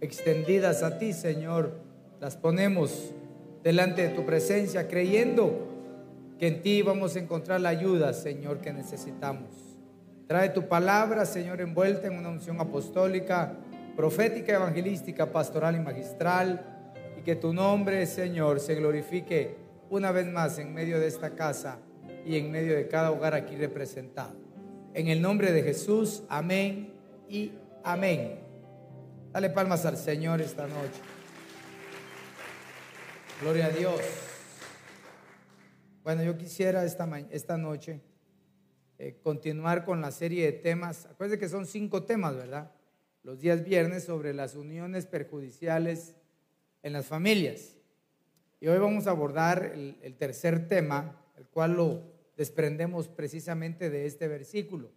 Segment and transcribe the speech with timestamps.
[0.00, 1.72] Extendidas a ti, Señor,
[2.20, 3.12] las ponemos
[3.62, 5.68] delante de tu presencia, creyendo
[6.38, 9.50] que en ti vamos a encontrar la ayuda, Señor, que necesitamos.
[10.26, 13.58] Trae tu palabra, Señor, envuelta en una unción apostólica,
[13.96, 19.56] profética, evangelística, pastoral y magistral, y que tu nombre, Señor, se glorifique
[19.90, 21.78] una vez más en medio de esta casa
[22.24, 24.34] y en medio de cada hogar aquí representado.
[24.94, 26.92] En el nombre de Jesús, amén
[27.28, 27.52] y
[27.84, 28.49] amén.
[29.32, 31.00] Dale palmas al Señor esta noche.
[33.40, 34.00] Gloria a Dios.
[36.02, 38.00] Bueno, yo quisiera esta, esta noche
[38.98, 41.06] eh, continuar con la serie de temas.
[41.06, 42.72] Acuérdense que son cinco temas, ¿verdad?
[43.22, 46.16] Los días viernes sobre las uniones perjudiciales
[46.82, 47.76] en las familias.
[48.58, 52.02] Y hoy vamos a abordar el tercer tema, el cual lo
[52.36, 54.90] desprendemos precisamente de este versículo.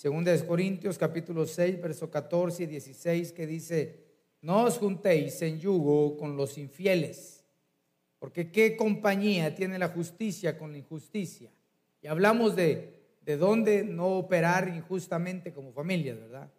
[0.00, 3.98] Segunda de Corintios capítulo 6, verso 14 y 16, que dice,
[4.40, 7.44] no os juntéis en yugo con los infieles,
[8.18, 11.50] porque qué compañía tiene la justicia con la injusticia.
[12.00, 12.94] Y hablamos de,
[13.26, 16.50] de dónde no operar injustamente como familias, ¿verdad?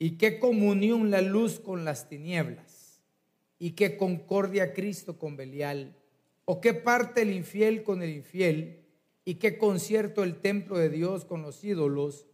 [0.00, 3.00] Y qué comunión la luz con las tinieblas,
[3.60, 5.94] y qué concordia Cristo con Belial,
[6.46, 8.80] o qué parte el infiel con el infiel,
[9.24, 12.26] y qué concierto el templo de Dios con los ídolos,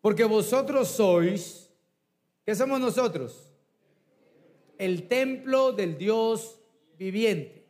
[0.00, 1.70] porque vosotros sois,
[2.44, 3.52] ¿qué somos nosotros?
[4.78, 6.60] El templo del Dios
[6.96, 7.66] viviente.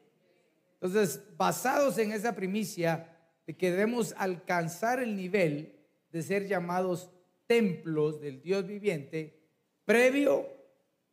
[0.75, 5.75] Entonces, basados en esa primicia de que debemos alcanzar el nivel
[6.13, 7.11] de ser llamados
[7.47, 9.41] templos del Dios viviente,
[9.85, 10.47] previo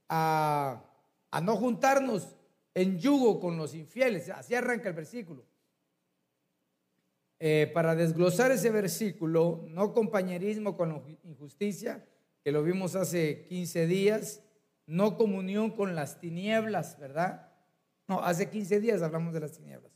[0.10, 0.84] a,
[1.32, 2.36] a no juntarnos
[2.74, 4.30] en yugo con los infieles.
[4.30, 5.44] Así arranca el versículo.
[7.40, 12.08] Eh, para desglosar ese versículo, no compañerismo con la injusticia,
[12.44, 14.42] que lo vimos hace 15 días,
[14.86, 17.52] no comunión con las tinieblas, ¿verdad?
[18.08, 19.92] No, hace 15 días hablamos de las tinieblas.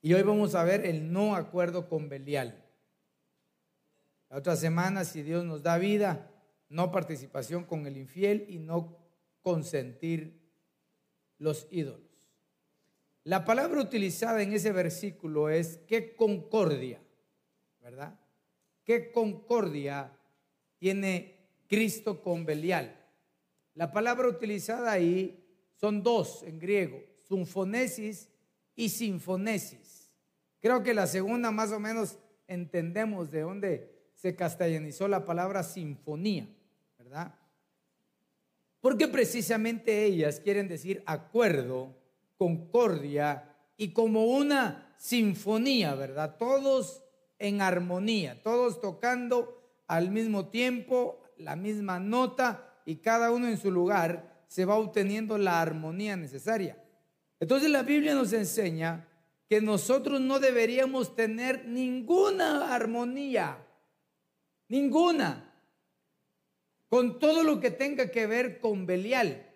[0.00, 2.62] Y hoy vamos a ver el no acuerdo con Belial.
[4.28, 6.30] La otra semana, si Dios nos da vida,
[6.68, 8.98] no participación con el infiel y no
[9.42, 10.40] consentir
[11.38, 12.11] los ídolos.
[13.24, 17.00] La palabra utilizada en ese versículo es qué concordia,
[17.80, 18.18] ¿verdad?
[18.84, 20.12] ¿Qué concordia
[20.78, 21.36] tiene
[21.68, 22.98] Cristo con Belial?
[23.74, 25.38] La palabra utilizada ahí
[25.76, 28.28] son dos en griego, sinfonesis
[28.74, 30.10] y sinfonesis.
[30.60, 32.18] Creo que la segunda más o menos
[32.48, 36.48] entendemos de dónde se castellanizó la palabra sinfonía,
[36.98, 37.34] ¿verdad?
[38.80, 41.96] Porque precisamente ellas quieren decir acuerdo,
[42.42, 46.38] concordia y como una sinfonía, ¿verdad?
[46.38, 47.04] Todos
[47.38, 53.70] en armonía, todos tocando al mismo tiempo, la misma nota y cada uno en su
[53.70, 56.82] lugar se va obteniendo la armonía necesaria.
[57.38, 59.06] Entonces la Biblia nos enseña
[59.48, 63.64] que nosotros no deberíamos tener ninguna armonía,
[64.66, 65.48] ninguna,
[66.88, 69.46] con todo lo que tenga que ver con Belial.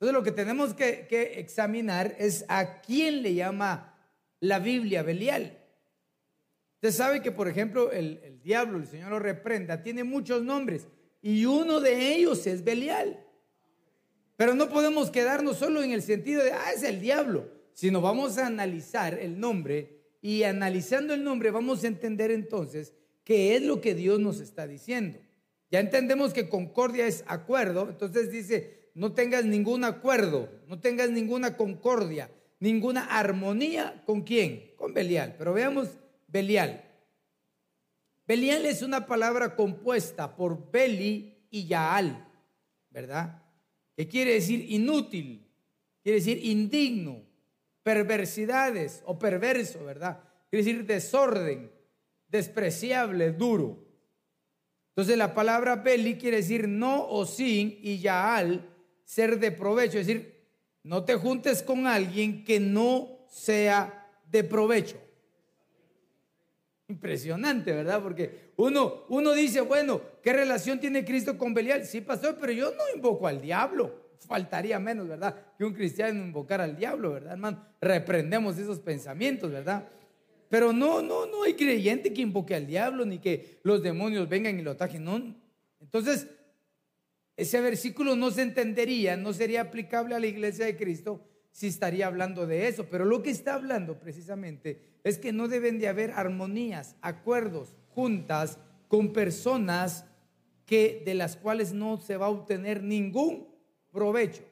[0.00, 3.94] Entonces lo que tenemos que, que, examinar es a quién le llama
[4.40, 5.58] la Biblia Belial.
[6.76, 10.88] Usted sabe que, por ejemplo, el, el, diablo, el Señor lo reprenda, tiene muchos nombres
[11.20, 13.22] y uno de ellos es Belial.
[14.36, 18.38] Pero no podemos quedarnos solo en el sentido de, ah, es el diablo, sino vamos
[18.38, 23.82] a analizar el nombre y analizando el nombre vamos a entender entonces qué es lo
[23.82, 25.18] que Dios nos está diciendo.
[25.70, 31.56] Ya entendemos que concordia es acuerdo, entonces dice, no tengas ningún acuerdo, no tengas ninguna
[31.56, 35.36] concordia, ninguna armonía con quién, con Belial.
[35.38, 35.88] Pero veamos
[36.28, 36.84] Belial.
[38.26, 42.28] Belial es una palabra compuesta por Beli y Yaal,
[42.90, 43.42] ¿verdad?
[43.96, 45.48] Que quiere decir inútil,
[46.02, 47.22] quiere decir indigno,
[47.82, 50.22] perversidades o perverso, ¿verdad?
[50.50, 51.72] Quiere decir desorden,
[52.28, 53.82] despreciable, duro.
[54.90, 58.69] Entonces la palabra Beli quiere decir no o sin y Yaal
[59.10, 60.40] ser de provecho, es decir,
[60.84, 64.98] no te juntes con alguien que no sea de provecho.
[66.86, 68.00] Impresionante, ¿verdad?
[68.00, 71.84] Porque uno, uno dice, bueno, ¿qué relación tiene Cristo con Belial?
[71.86, 74.12] Sí, pastor, pero yo no invoco al diablo.
[74.28, 75.34] Faltaría menos, ¿verdad?
[75.58, 77.66] Que un cristiano invocara al diablo, ¿verdad, hermano?
[77.80, 79.88] Reprendemos esos pensamientos, ¿verdad?
[80.48, 84.56] Pero no, no, no hay creyente que invoque al diablo ni que los demonios vengan
[84.56, 85.02] y lo ataquen.
[85.02, 85.34] No.
[85.80, 86.28] Entonces,
[87.40, 92.06] ese versículo no se entendería, no sería aplicable a la iglesia de Cristo si estaría
[92.06, 92.84] hablando de eso.
[92.90, 98.58] Pero lo que está hablando precisamente es que no deben de haber armonías, acuerdos, juntas
[98.88, 100.04] con personas
[100.66, 103.48] que de las cuales no se va a obtener ningún
[103.90, 104.44] provecho.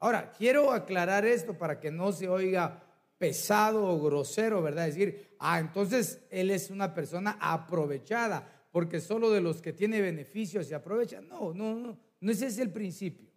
[0.00, 2.82] Ahora, quiero aclarar esto para que no se oiga
[3.18, 4.86] pesado o grosero, ¿verdad?
[4.86, 10.66] Decir, ah, entonces él es una persona aprovechada, porque solo de los que tiene beneficios
[10.66, 11.20] se aprovecha.
[11.20, 13.28] No, no, no, no ese es el principio.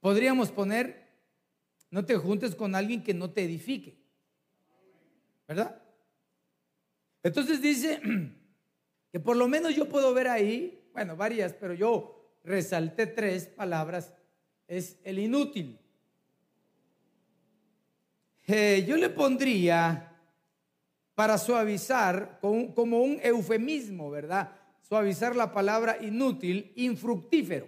[0.00, 1.08] Podríamos poner,
[1.90, 3.98] no te juntes con alguien que no te edifique,
[5.46, 5.82] ¿verdad?
[7.22, 8.00] Entonces dice
[9.12, 14.12] que por lo menos yo puedo ver ahí, bueno, varias, pero yo resalté tres palabras,
[14.66, 15.78] es el inútil.
[18.46, 20.07] Eh, yo le pondría
[21.18, 24.52] para suavizar como un eufemismo, ¿verdad?
[24.82, 27.66] Suavizar la palabra inútil, infructífero.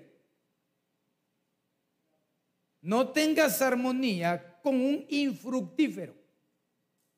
[2.81, 6.14] No tengas armonía con un infructífero,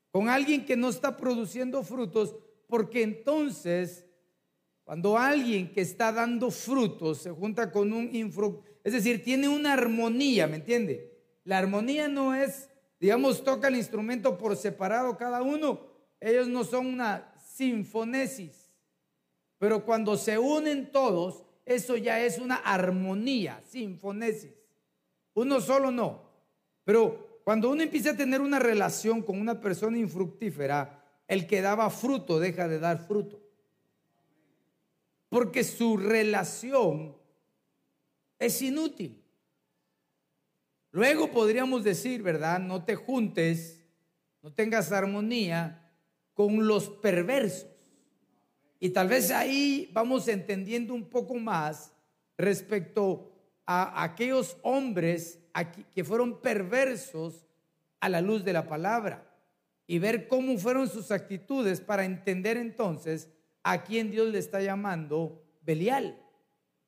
[0.09, 2.35] con alguien que no está produciendo frutos,
[2.65, 4.03] porque entonces,
[4.83, 9.73] cuando alguien que está dando frutos se junta con un infructífero, es decir, tiene una
[9.73, 11.15] armonía, ¿me entiende?
[11.43, 12.71] La armonía no es
[13.03, 15.92] digamos, toca el instrumento por separado cada uno,
[16.23, 18.71] ellos no son una sinfonesis.
[19.57, 24.53] Pero cuando se unen todos, eso ya es una armonía, sinfonesis.
[25.33, 26.23] Uno solo no.
[26.85, 31.89] Pero cuando uno empieza a tener una relación con una persona infructífera, el que daba
[31.89, 33.41] fruto deja de dar fruto.
[35.27, 37.17] Porque su relación
[38.39, 39.21] es inútil.
[40.91, 42.59] Luego podríamos decir, ¿verdad?
[42.59, 43.83] No te juntes,
[44.41, 45.82] no tengas armonía
[46.33, 47.67] con los perversos.
[48.79, 51.93] Y tal vez ahí vamos entendiendo un poco más
[52.37, 53.31] respecto
[53.65, 55.39] a aquellos hombres
[55.93, 57.45] que fueron perversos
[57.99, 59.33] a la luz de la palabra
[59.87, 63.29] y ver cómo fueron sus actitudes para entender entonces
[63.63, 66.19] a quién Dios le está llamando Belial.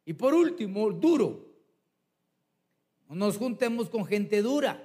[0.04, 1.46] Y por último, duro.
[3.08, 4.82] No nos juntemos con gente dura.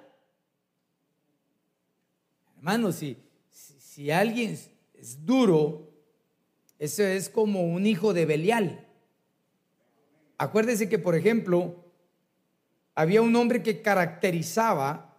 [2.56, 3.16] Hermanos, si,
[4.00, 4.58] si, alguien
[4.94, 5.92] es duro,
[6.78, 8.88] eso es como un hijo de Belial.
[10.38, 11.84] Acuérdese que, por ejemplo,
[12.94, 15.18] había un hombre que caracterizaba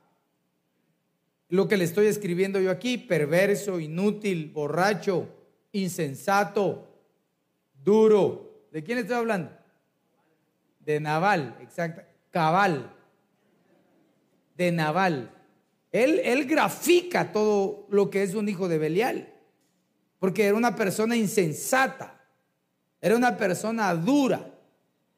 [1.47, 5.29] lo que le estoy escribiendo yo aquí, perverso, inútil, borracho,
[5.73, 6.87] insensato,
[7.83, 8.65] duro.
[8.71, 9.51] ¿De quién estoy hablando?
[10.79, 12.01] De Naval, exacto
[12.31, 12.91] cabal,
[14.55, 15.40] de Naval.
[15.91, 19.33] Él, él grafica todo lo que es un hijo de Belial,
[20.19, 22.25] porque era una persona insensata,
[23.01, 24.53] era una persona dura.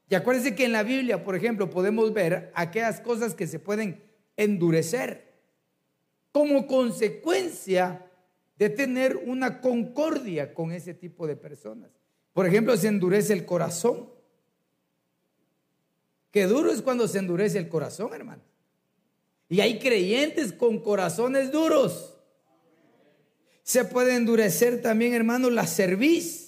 [0.10, 4.04] Y acuérdense que en la Biblia, por ejemplo, podemos ver aquellas cosas que se pueden
[4.36, 5.34] endurecer
[6.32, 8.10] como consecuencia
[8.58, 11.92] de tener una concordia con ese tipo de personas.
[12.34, 14.10] Por ejemplo, se endurece el corazón.
[16.32, 18.42] Qué duro es cuando se endurece el corazón, hermano.
[19.50, 22.14] Y hay creyentes con corazones duros.
[23.64, 26.44] Se puede endurecer también, hermano, la cerviz.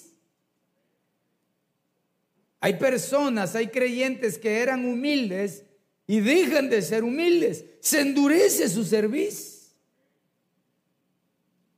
[2.60, 5.64] Hay personas, hay creyentes que eran humildes
[6.06, 7.64] y dejan de ser humildes.
[7.80, 9.74] Se endurece su cerviz.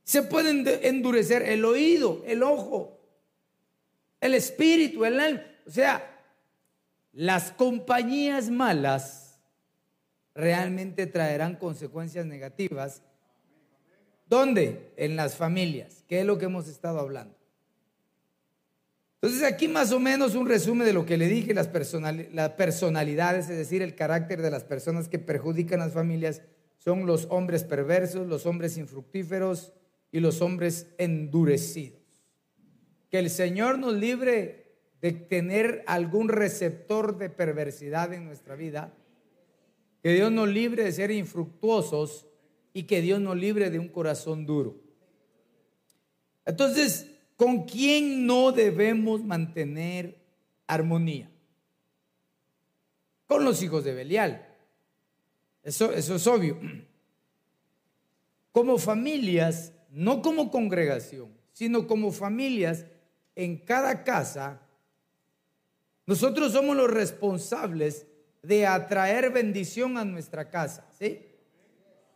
[0.03, 2.99] Se puede endurecer el oído, el ojo,
[4.19, 5.43] el espíritu, el alma.
[5.67, 6.19] O sea,
[7.13, 9.28] las compañías malas
[10.39, 13.03] realmente traerán consecuencias negativas.
[14.27, 14.93] ¿Dónde?
[14.95, 17.35] En las familias, que es lo que hemos estado hablando.
[19.21, 21.69] Entonces aquí más o menos un resumen de lo que le dije, las,
[22.31, 26.41] las personalidades, es decir, el carácter de las personas que perjudican a las familias,
[26.77, 29.73] son los hombres perversos, los hombres infructíferos
[30.11, 31.99] y los hombres endurecidos.
[33.09, 38.93] Que el Señor nos libre de tener algún receptor de perversidad en nuestra vida,
[40.01, 42.27] que Dios nos libre de ser infructuosos
[42.73, 44.77] y que Dios nos libre de un corazón duro.
[46.45, 50.19] Entonces, ¿con quién no debemos mantener
[50.67, 51.29] armonía?
[53.27, 54.47] Con los hijos de Belial.
[55.63, 56.57] Eso, eso es obvio.
[58.51, 62.85] como familias, no como congregación, sino como familias
[63.35, 64.61] en cada casa,
[66.05, 68.07] nosotros somos los responsables
[68.41, 71.25] de atraer bendición a nuestra casa, ¿sí?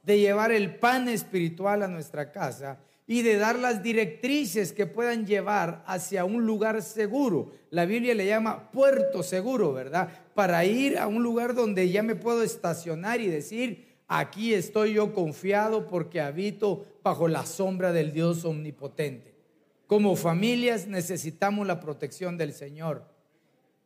[0.04, 5.26] De llevar el pan espiritual a nuestra casa y de dar las directrices que puedan
[5.26, 7.52] llevar hacia un lugar seguro.
[7.70, 10.10] La Biblia le llama puerto seguro, ¿verdad?
[10.34, 15.14] Para ir a un lugar donde ya me puedo estacionar y decir, aquí estoy yo
[15.14, 19.34] confiado porque habito bajo la sombra del Dios omnipotente.
[19.86, 23.13] Como familias necesitamos la protección del Señor.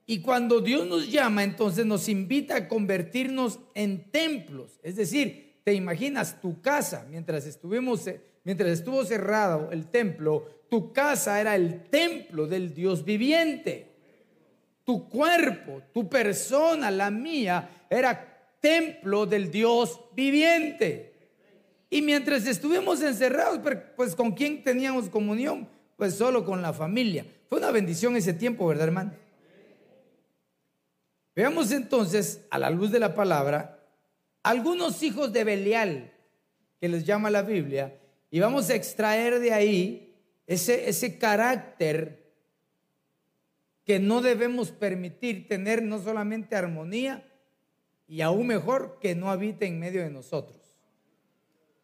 [0.09, 4.79] Y cuando Dios nos llama, entonces nos invita a convertirnos en templos.
[4.81, 8.09] Es decir, te imaginas tu casa, mientras estuvimos,
[8.45, 13.95] mientras estuvo cerrado el templo, tu casa era el templo del Dios viviente.
[14.85, 21.15] Tu cuerpo, tu persona, la mía, era templo del Dios viviente.
[21.89, 23.59] Y mientras estuvimos encerrados,
[23.97, 25.67] pues con quién teníamos comunión?
[25.97, 27.25] Pues solo con la familia.
[27.49, 29.26] Fue una bendición ese tiempo, ¿verdad, hermano?
[31.37, 33.79] Veamos entonces, a la luz de la palabra,
[34.41, 36.11] algunos hijos de Belial,
[36.81, 37.95] que les llama la Biblia,
[38.31, 40.15] y vamos a extraer de ahí
[40.47, 42.33] ese, ese carácter
[43.85, 47.23] que no debemos permitir tener no solamente armonía,
[48.07, 50.57] y aún mejor que no habite en medio de nosotros.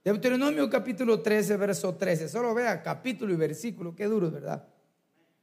[0.03, 2.27] Deuteronomio capítulo 13, verso 13.
[2.27, 4.67] Solo vea capítulo y versículo, qué duro, ¿verdad?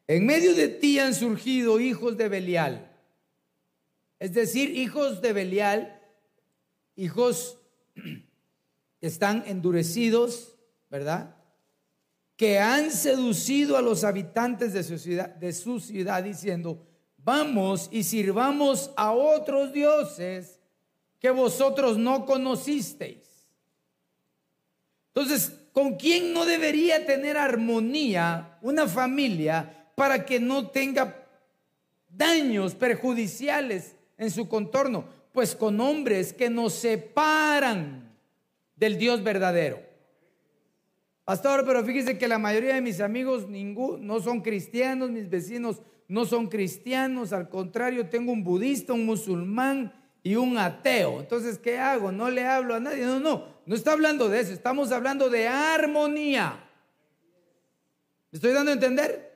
[0.08, 2.89] En medio de ti han surgido hijos de Belial
[4.20, 5.98] es decir, hijos de Belial,
[6.94, 7.58] hijos
[7.94, 10.58] que están endurecidos,
[10.90, 11.36] ¿verdad?
[12.36, 16.86] Que han seducido a los habitantes de su ciudad, de su ciudad diciendo,
[17.16, 20.60] vamos y sirvamos a otros dioses
[21.18, 23.48] que vosotros no conocisteis.
[25.14, 31.26] Entonces, ¿con quién no debería tener armonía una familia para que no tenga
[32.10, 35.04] daños perjudiciales en su contorno?
[35.32, 38.14] Pues con hombres que nos separan
[38.76, 39.80] del Dios verdadero.
[41.24, 46.24] Pastor, pero fíjese que la mayoría de mis amigos no son cristianos, mis vecinos no
[46.24, 51.20] son cristianos, al contrario, tengo un budista, un musulmán y un ateo.
[51.20, 52.10] Entonces, ¿qué hago?
[52.10, 53.04] No le hablo a nadie.
[53.06, 56.68] No, no, no está hablando de eso, estamos hablando de armonía.
[58.32, 59.29] ¿Me estoy dando a entender?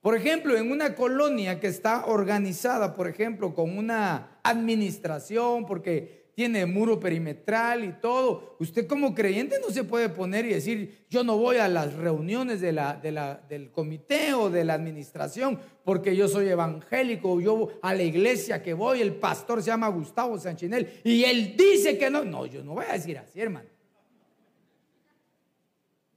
[0.00, 6.64] Por ejemplo, en una colonia que está organizada, por ejemplo, con una administración, porque tiene
[6.64, 11.36] muro perimetral y todo, usted como creyente no se puede poner y decir, yo no
[11.36, 17.68] voy a las reuniones del comité o de la administración porque yo soy evangélico, yo
[17.82, 22.08] a la iglesia que voy, el pastor se llama Gustavo Sanchinel y él dice que
[22.08, 22.24] no.
[22.24, 23.68] No, yo no voy a decir así, hermano.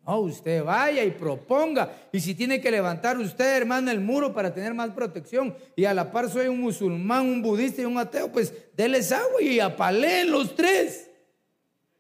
[0.06, 2.10] No, usted vaya y proponga.
[2.12, 5.94] Y si tiene que levantar usted, hermano, el muro para tener más protección, y a
[5.94, 10.30] la par soy un musulmán, un budista y un ateo, pues déles agua y apaleen
[10.30, 11.10] los tres.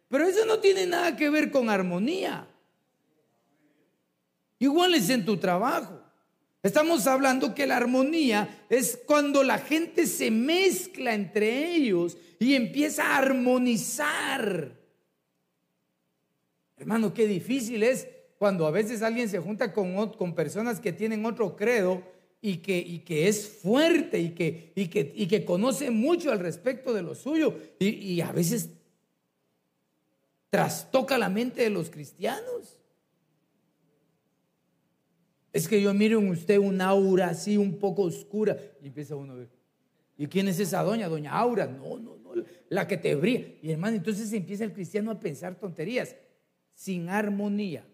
[0.10, 2.48] Pero eso no tiene nada que ver con armonía.
[4.60, 6.00] Igual es en tu trabajo.
[6.62, 13.04] Estamos hablando que la armonía es cuando la gente se mezcla entre ellos y empieza
[13.04, 14.83] a armonizar.
[16.84, 21.26] Hermano, qué difícil es cuando a veces alguien se junta con, con personas que tienen
[21.26, 22.04] otro credo
[22.42, 26.40] y que, y que es fuerte y que, y, que, y que conoce mucho al
[26.40, 28.72] respecto de lo suyo y, y a veces
[30.50, 32.78] trastoca la mente de los cristianos.
[35.54, 39.32] Es que yo miro en usted un aura así un poco oscura y empieza uno
[39.32, 39.50] a ver.
[40.18, 41.08] ¿Y quién es esa doña?
[41.08, 41.66] Doña Aura.
[41.66, 43.46] No, no, no, la que te brilla.
[43.62, 46.18] Y hermano, entonces empieza el cristiano a pensar tonterías
[46.74, 47.86] sin armonía.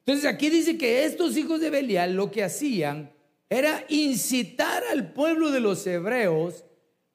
[0.00, 3.10] Entonces aquí dice que estos hijos de Belial lo que hacían
[3.50, 6.64] era incitar al pueblo de los hebreos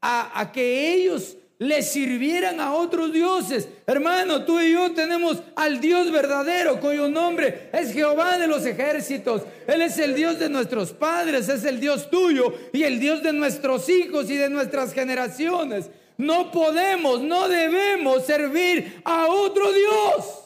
[0.02, 3.70] a, que ellos le sirvieran a otros dioses.
[3.88, 9.44] Hermano, tú y yo tenemos al Dios verdadero, cuyo nombre es Jehová de los ejércitos.
[9.66, 13.32] Él es el Dios de nuestros padres, es el Dios tuyo y el Dios de
[13.32, 15.90] nuestros hijos y de nuestras generaciones.
[16.18, 20.43] No podemos, no debemos servir a otro Dios.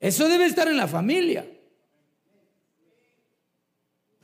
[0.00, 1.46] Eso debe estar en la familia.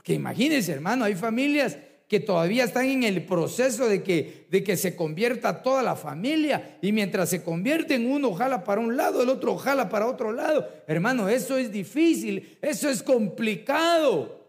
[0.03, 4.77] Que imagínense, hermano, hay familias que todavía están en el proceso de que, de que
[4.77, 9.31] se convierta toda la familia y mientras se convierten uno jala para un lado, el
[9.31, 10.69] otro jala para otro lado.
[10.87, 14.45] Hermano, eso es difícil, eso es complicado.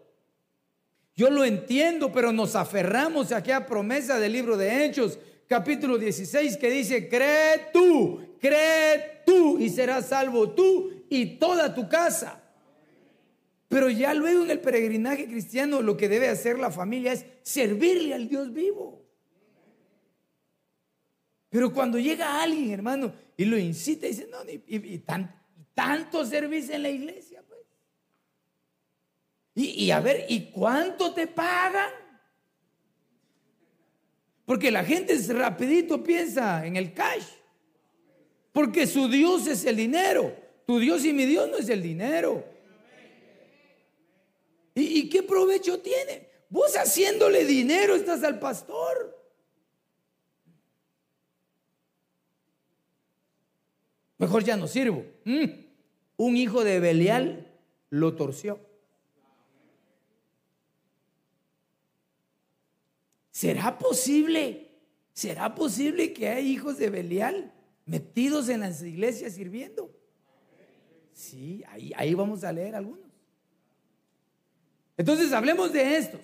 [1.16, 6.58] Yo lo entiendo, pero nos aferramos a aquella promesa del libro de Hechos capítulo 16
[6.58, 12.42] que dice, cree tú, cree tú y serás salvo tú y toda tu casa.
[13.68, 18.14] Pero ya luego en el peregrinaje cristiano lo que debe hacer la familia es servirle
[18.14, 19.02] al Dios vivo.
[21.48, 25.04] Pero cuando llega alguien, hermano, y lo incita y dice, no, y,
[25.72, 27.60] tanto servicio en la iglesia, pues.
[29.54, 31.90] Y, y a ver, ¿y cuánto te pagan?
[34.44, 37.26] Porque la gente rapidito piensa en el cash.
[38.50, 40.43] Porque su Dios es el dinero.
[40.66, 42.44] Tu Dios y mi Dios no es el dinero.
[44.74, 46.28] ¿Y, qué provecho tiene?
[46.48, 49.14] Vos haciéndole dinero estás al pastor.
[54.18, 55.04] Mejor ya no sirvo.
[55.24, 55.44] Mm.
[56.16, 57.52] Un hijo de Belial
[57.90, 58.58] lo torció.
[63.30, 64.70] ¿Será posible?
[65.12, 67.52] ¿Será posible que hay hijos de Belial
[67.84, 69.93] metidos en las iglesias sirviendo?
[71.14, 73.08] Sí, ahí, ahí vamos a leer algunos.
[74.96, 76.20] Entonces hablemos de estos.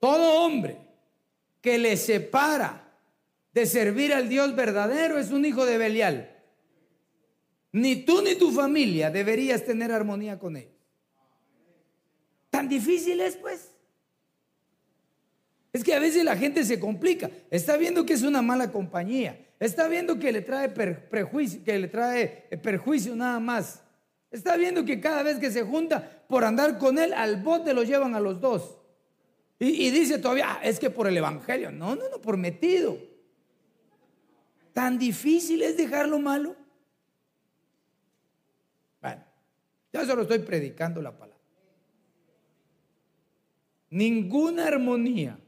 [0.00, 0.78] Todo hombre
[1.60, 2.92] que le separa
[3.52, 6.28] de servir al Dios verdadero es un hijo de Belial.
[7.72, 10.72] Ni tú ni tu familia deberías tener armonía con ellos.
[12.50, 13.70] Tan difícil es pues.
[15.72, 17.30] Es que a veces la gente se complica.
[17.50, 19.38] Está viendo que es una mala compañía.
[19.62, 23.80] Está viendo que le trae prejuicio, que le trae eh, perjuicio nada más.
[24.28, 27.84] Está viendo que cada vez que se junta por andar con él, al bote lo
[27.84, 28.76] llevan a los dos.
[29.60, 31.70] Y, dice todavía, ah, es que por el Evangelio.
[31.70, 32.98] No, no, no, por metido.
[34.72, 36.56] Tan difícil es dejar lo malo.
[39.00, 39.22] Bueno,
[39.92, 41.38] ya solo estoy predicando la palabra.
[43.90, 45.38] Ninguna armonía.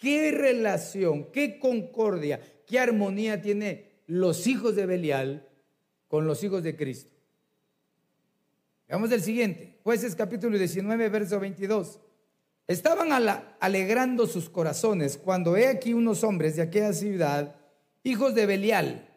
[0.00, 5.44] ¿Qué relación, qué concordia, qué armonía tiene los hijos de Belial
[6.06, 7.10] con los hijos de Cristo?
[8.86, 11.98] Veamos el siguiente, jueces capítulo 19, verso 22.
[12.68, 13.08] Estaban
[13.58, 17.56] alegrando sus corazones cuando he aquí unos hombres de aquella ciudad,
[18.04, 19.08] hijos de Belial,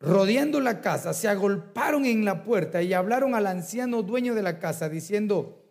[0.00, 4.58] rodeando la casa, se agolparon en la puerta y hablaron al anciano dueño de la
[4.58, 5.64] casa, diciendo,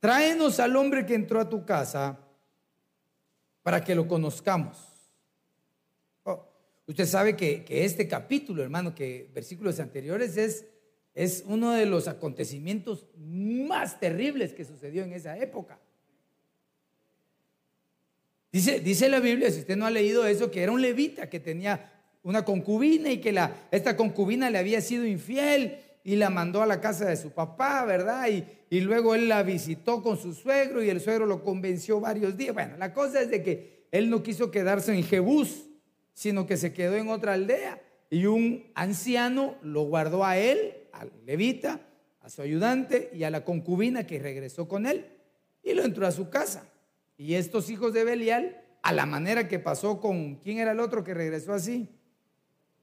[0.00, 2.18] tráenos al hombre que entró a tu casa
[3.62, 4.93] para que lo conozcamos.
[6.86, 10.66] Usted sabe que, que este capítulo, hermano, que versículos anteriores es
[11.14, 15.78] es uno de los acontecimientos más terribles que sucedió en esa época.
[18.50, 21.40] Dice, dice la Biblia, si usted no ha leído eso, que era un levita que
[21.40, 21.92] tenía
[22.22, 26.66] una concubina y que la, esta concubina le había sido infiel y la mandó a
[26.66, 28.28] la casa de su papá, ¿verdad?
[28.28, 32.36] Y, y luego él la visitó con su suegro y el suegro lo convenció varios
[32.36, 32.54] días.
[32.54, 35.66] Bueno, la cosa es de que él no quiso quedarse en Jebús,
[36.14, 41.10] sino que se quedó en otra aldea y un anciano lo guardó a él al
[41.26, 41.80] levita,
[42.20, 45.06] a su ayudante y a la concubina que regresó con él
[45.62, 46.66] y lo entró a su casa.
[47.16, 51.04] Y estos hijos de Belial, a la manera que pasó con, ¿quién era el otro
[51.04, 51.88] que regresó así?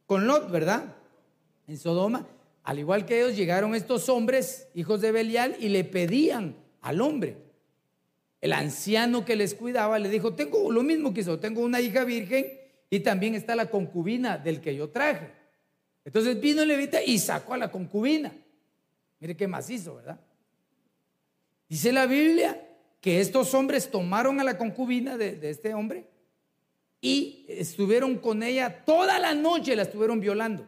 [0.05, 0.95] Con Lot, ¿verdad?
[1.67, 2.27] En Sodoma,
[2.63, 7.37] al igual que ellos llegaron estos hombres, hijos de Belial, y le pedían al hombre.
[8.41, 12.03] El anciano que les cuidaba le dijo, tengo lo mismo que hizo, tengo una hija
[12.03, 12.60] virgen
[12.93, 15.31] y también está la concubina del que yo traje.
[16.03, 18.33] Entonces vino levita y sacó a la concubina.
[19.21, 20.19] Mire qué macizo, ¿verdad?
[21.69, 22.67] Dice la Biblia
[22.99, 26.05] que estos hombres tomaron a la concubina de, este hombre
[26.99, 30.67] y estuvieron con ella toda la noche, la estuvieron violando.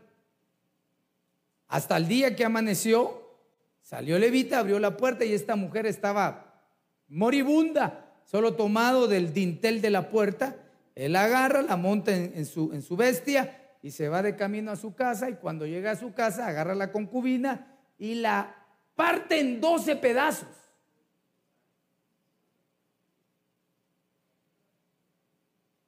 [1.67, 3.37] Hasta el día que amaneció,
[3.81, 6.63] salió Levita, abrió la puerta y esta mujer estaba
[7.09, 10.62] moribunda, solo tomado del dintel de la puerta.
[10.95, 14.75] Él agarra, la monta en, su, en su bestia y se va de camino a
[14.75, 18.55] su casa y cuando llega a su casa agarra la concubina y la
[18.95, 20.47] parte en 12 pedazos.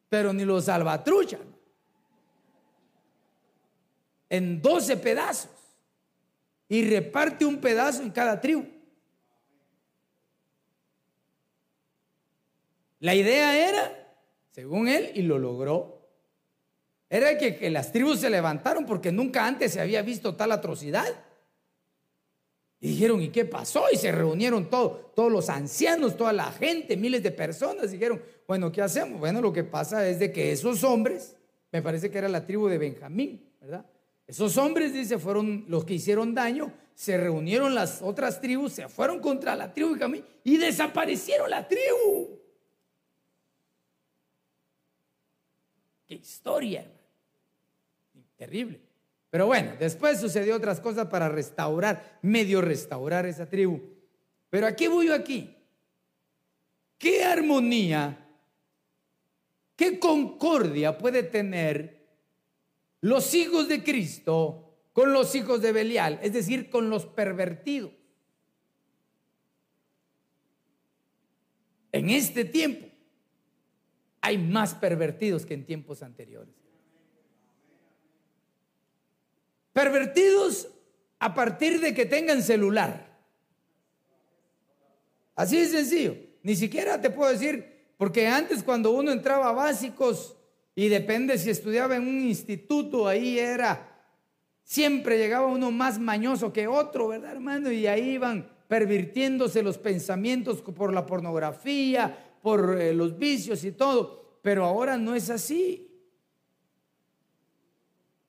[0.10, 1.56] Pero ni los salvatruchan.
[4.30, 5.52] En 12 pedazos.
[6.68, 8.66] Y reparte un pedazo en cada tribu.
[13.00, 14.05] La idea era,
[14.56, 16.08] según él, y lo logró,
[17.10, 21.14] era que, las tribus se levantaron porque nunca antes se había visto tal atrocidad.
[22.80, 23.84] Y dijeron, ¿y qué pasó?
[23.92, 27.92] Y se reunieron todos, todos los ancianos, toda la gente, miles de personas.
[27.92, 29.20] Dijeron, bueno, ¿qué hacemos?
[29.20, 31.36] Bueno, lo que pasa es de que esos hombres,
[31.74, 33.86] me parece que era la tribu de Benjamín, ¿verdad?
[34.26, 39.20] Esos hombres, dice, fueron los que hicieron daño, se reunieron las otras tribus, se fueron
[39.20, 42.45] contra la tribu de Benjamín y desaparecieron la tribu.
[46.08, 46.92] Qué historia.
[48.38, 48.82] Terrible.
[49.30, 53.82] Pero bueno, después sucedió otras cosas para restaurar, medio restaurar esa tribu.
[54.50, 55.54] Pero aquí voy yo aquí.
[56.98, 58.30] ¿Qué armonía,
[59.76, 62.08] qué concordia puede tener
[63.02, 66.20] los hijos de Cristo con los hijos de Belial?
[66.24, 67.92] Es decir, con los pervertidos.
[71.92, 72.95] En este tiempo
[74.26, 76.56] hay más pervertidos que en tiempos anteriores.
[79.72, 80.68] Pervertidos
[81.20, 83.20] a partir de que tengan celular.
[85.36, 86.18] Así de sencillo.
[86.42, 90.36] Ni siquiera te puedo decir, porque antes cuando uno entraba a básicos
[90.74, 94.10] y depende si estudiaba en un instituto, ahí era,
[94.64, 97.72] siempre llegaba uno más mañoso que otro, ¿verdad, hermano?
[97.72, 104.38] Y ahí iban pervirtiéndose los pensamientos por la pornografía, por eh, los vicios y todo.
[104.44, 105.90] Pero ahora no es así.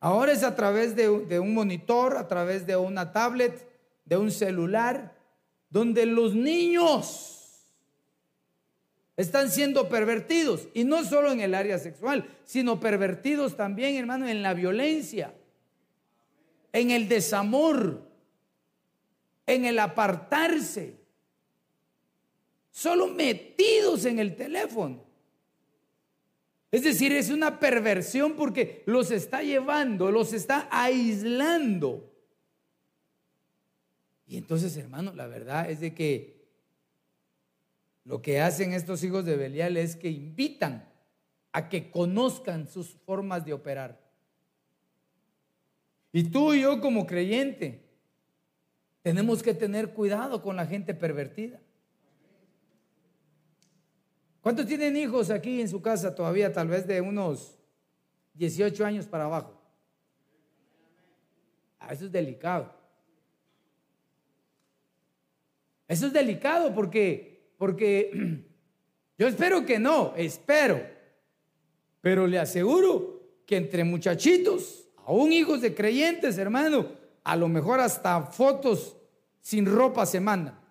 [0.00, 3.68] Ahora es a través de, un monitor, a través de una tablet,
[4.06, 5.14] de un celular,
[5.68, 7.68] donde los niños
[9.18, 10.66] están siendo pervertidos.
[10.72, 15.34] Y no solo en el área sexual, sino pervertidos también, hermano, en la violencia,
[16.72, 18.00] en el desamor,
[19.44, 21.05] en el apartarse.
[22.76, 25.02] Solo metidos en el teléfono.
[26.70, 32.12] Es decir, es una perversión porque los está llevando, los está aislando.
[34.26, 36.50] Y entonces, hermano, la verdad es de que
[38.04, 40.86] lo que hacen estos hijos de Belial es que invitan
[41.52, 43.98] a que conozcan sus formas de operar.
[46.12, 47.88] Y tú y yo como creyente
[49.00, 51.58] tenemos que tener cuidado con la gente pervertida.
[54.46, 57.58] ¿Cuántos tienen hijos aquí en su casa todavía, tal vez de unos
[58.34, 59.60] 18 años para abajo?
[61.80, 62.72] Ah, eso es delicado.
[65.88, 68.44] Eso es delicado porque, porque
[69.18, 70.80] yo espero que no, espero.
[72.00, 76.92] Pero le aseguro que entre muchachitos, aún hijos de creyentes, hermano,
[77.24, 78.96] a lo mejor hasta fotos
[79.40, 80.65] sin ropa se mandan.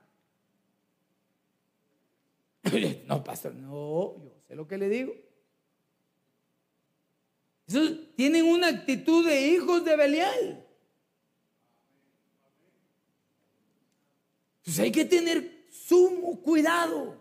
[3.07, 5.13] No, pastor, no, yo sé lo que le digo.
[7.67, 10.65] Esos tienen una actitud de hijos de Belial.
[14.57, 17.17] Entonces hay que tener sumo cuidado.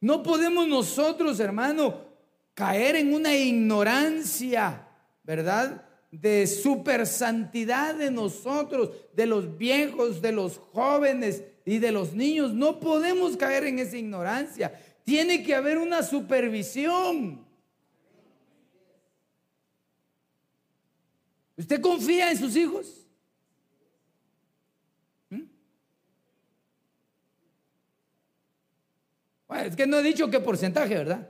[0.00, 2.02] No podemos nosotros, hermano,
[2.54, 4.88] caer en una ignorancia,
[5.22, 5.86] ¿verdad?
[6.10, 12.54] De super santidad de nosotros, de los viejos, de los jóvenes, y de los niños.
[12.54, 14.72] No podemos caer en esa ignorancia.
[15.04, 17.44] Tiene que haber una supervisión.
[21.58, 23.06] ¿Usted confía en sus hijos?
[25.28, 25.42] ¿Mm?
[29.48, 31.28] Bueno, es que no he dicho qué porcentaje, ¿verdad?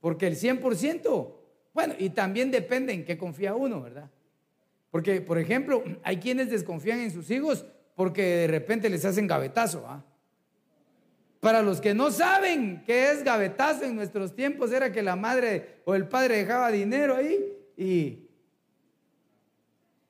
[0.00, 1.36] Porque el 100%,
[1.74, 4.10] bueno, y también depende en qué confía uno, ¿verdad?
[4.90, 9.84] Porque, por ejemplo, hay quienes desconfían en sus hijos porque de repente les hacen gavetazo.
[11.40, 15.80] Para los que no saben qué es gavetazo en nuestros tiempos, era que la madre
[15.84, 18.28] o el padre dejaba dinero ahí y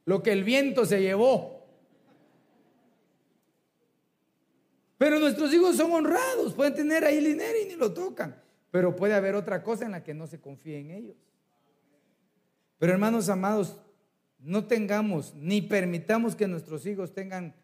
[0.04, 1.66] lo que el viento se llevó.
[4.98, 8.40] Pero nuestros hijos son honrados, pueden tener ahí dinero y ni lo tocan.
[8.70, 11.16] Pero puede haber otra cosa en la que no se confíe en ellos.
[12.78, 13.80] Pero hermanos amados,
[14.38, 17.54] no tengamos ni permitamos que nuestros hijos tengan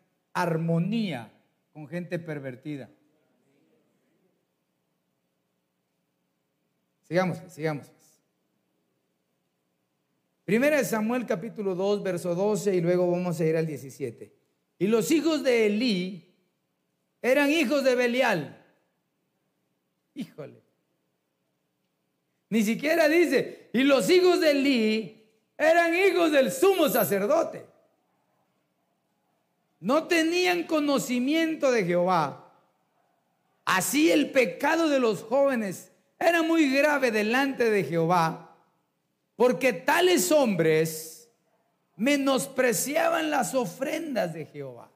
[0.40, 1.32] armonía
[1.72, 2.88] con gente pervertida.
[7.02, 7.90] Sigamos, sigamos.
[10.44, 14.32] Primera de Samuel capítulo 2, verso 12 y luego vamos a ir al 17.
[14.78, 16.34] Y los hijos de Elí
[17.20, 18.64] eran hijos de Belial.
[20.14, 20.62] Híjole.
[22.50, 27.67] Ni siquiera dice, y los hijos de Elí eran hijos del sumo sacerdote
[29.80, 32.52] no tenían conocimiento de Jehová.
[33.64, 38.56] Así el pecado de los jóvenes era muy grave delante de Jehová,
[39.36, 41.28] porque tales hombres
[41.96, 44.90] menospreciaban las ofrendas de Jehová.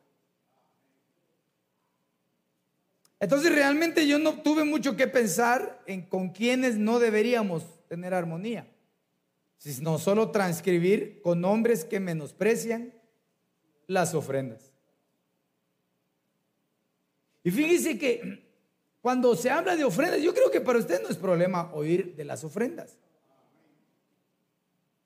[3.21, 8.67] Entonces realmente yo no tuve mucho que pensar en con quienes no deberíamos tener armonía,
[9.59, 12.93] sino solo transcribir con hombres que menosprecian
[13.87, 14.72] las ofrendas.
[17.45, 18.43] Y fíjese que
[19.01, 22.25] cuando se habla de ofrendas, yo creo que para usted no es problema oír de
[22.25, 22.97] las ofrendas.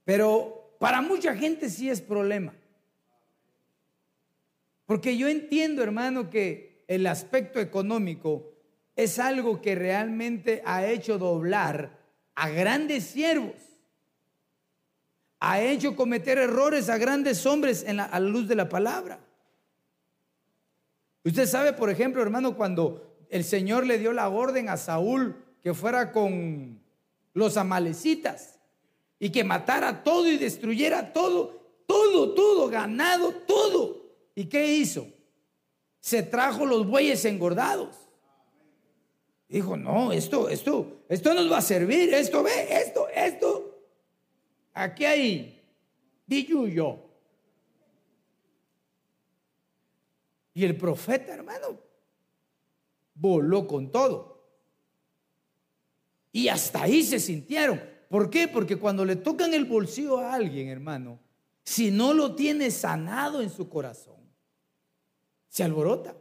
[0.05, 2.55] Pero para mucha gente sí es problema.
[4.85, 8.53] Porque yo entiendo, hermano, que el aspecto económico
[8.95, 11.99] es algo que realmente ha hecho doblar
[12.35, 13.57] a grandes siervos.
[15.41, 19.26] Ha hecho cometer errores a grandes hombres en la, a la luz de la palabra.
[21.27, 25.75] Usted sabe, por ejemplo, hermano, cuando el Señor le dio la orden a Saúl que
[25.75, 26.81] fuera con
[27.33, 28.61] los amalecitas
[29.19, 34.03] y que matara todo y destruyera todo, todo, todo, ganado, todo.
[34.37, 35.09] ¿Y qué hizo?
[35.99, 37.97] Se trajo los bueyes engordados.
[39.49, 43.81] Dijo, no, esto, esto, esto nos va a servir, esto ve, esto, esto.
[44.73, 45.61] Aquí hay
[46.25, 47.01] billuyo.
[50.57, 51.79] Y el profeta, hermano,
[53.13, 54.43] voló con todo.
[56.33, 57.79] Y hasta ahí se sintieron.
[58.09, 58.49] ¿Por qué?
[58.49, 61.21] Porque cuando le tocan el bolsillo a alguien, hermano,
[61.63, 64.17] si no lo tiene sanado en su corazón,
[65.51, 66.17] se alborota.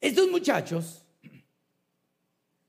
[0.00, 1.06] Estos muchachos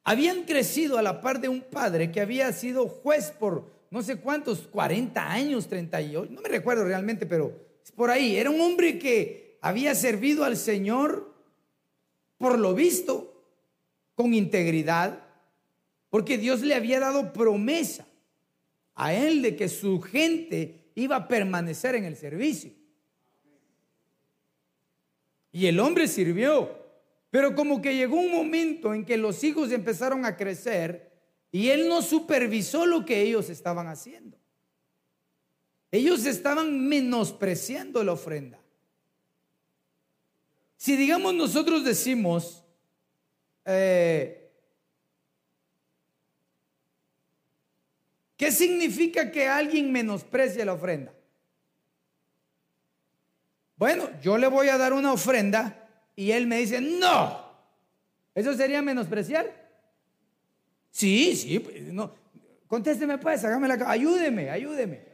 [0.04, 4.18] habían crecido a la par de un padre que había sido juez por no sé
[4.18, 8.38] cuántos, 40 años, 38, no me recuerdo realmente, pero por ahí.
[8.38, 11.34] Era un hombre que había servido al Señor,
[12.38, 13.44] por lo visto,
[14.16, 15.24] con integridad,
[16.10, 18.06] porque Dios le había dado promesa
[18.96, 22.72] a él de que su gente iba a permanecer en el servicio.
[25.52, 26.78] Y el hombre sirvió.
[27.32, 31.12] Pero como que llegó un momento en que los hijos empezaron a crecer
[31.52, 34.38] y él no supervisó lo que ellos estaban haciendo.
[35.92, 38.60] Ellos estaban menospreciando la ofrenda.
[40.78, 42.64] Si digamos nosotros decimos,
[43.66, 44.52] eh,
[48.38, 51.14] ¿qué significa que alguien menosprecie la ofrenda?
[53.76, 57.50] Bueno, yo le voy a dar una ofrenda y él me dice, no.
[58.36, 59.70] ¿Eso sería menospreciar?
[60.92, 62.14] Sí, sí, pues, no.
[62.68, 65.09] Contésteme pues, hágame la ayúdeme, ayúdeme.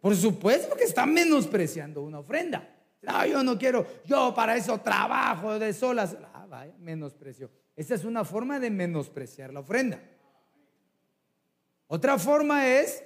[0.00, 2.68] Por supuesto que está menospreciando una ofrenda.
[3.02, 6.16] No, yo no quiero, yo para eso trabajo de solas.
[6.32, 7.50] Ah, vaya, menosprecio.
[7.76, 10.00] Esa es una forma de menospreciar la ofrenda.
[11.86, 13.02] Otra forma es,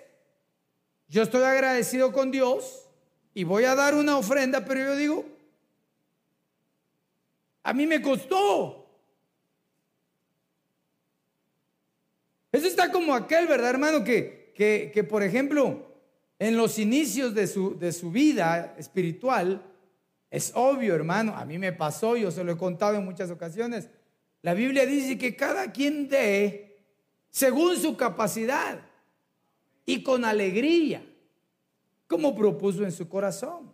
[1.08, 2.88] yo estoy agradecido con Dios
[3.34, 5.24] y voy a dar una ofrenda, pero yo digo,
[7.62, 8.82] a mí me costó.
[12.50, 14.04] Eso está como aquel, ¿verdad, hermano?
[14.04, 15.91] Que, que, por ejemplo,
[16.42, 19.62] en los inicios de su, de su vida espiritual,
[20.28, 23.88] es obvio, hermano, a mí me pasó, yo se lo he contado en muchas ocasiones.
[24.40, 26.80] La Biblia dice que cada quien dé
[27.30, 28.80] según su capacidad
[29.86, 31.06] y con alegría
[32.08, 33.70] como propuso en su corazón.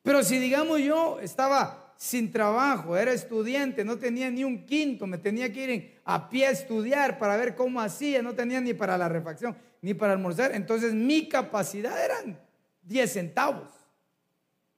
[0.00, 5.18] Pero si digamos yo estaba sin trabajo, era estudiante, no tenía ni un quinto, me
[5.18, 8.96] tenía que ir a pie a estudiar para ver cómo hacía, no tenía ni para
[8.96, 12.40] la refacción, ni para almorzar, entonces mi capacidad eran
[12.82, 13.68] 10 centavos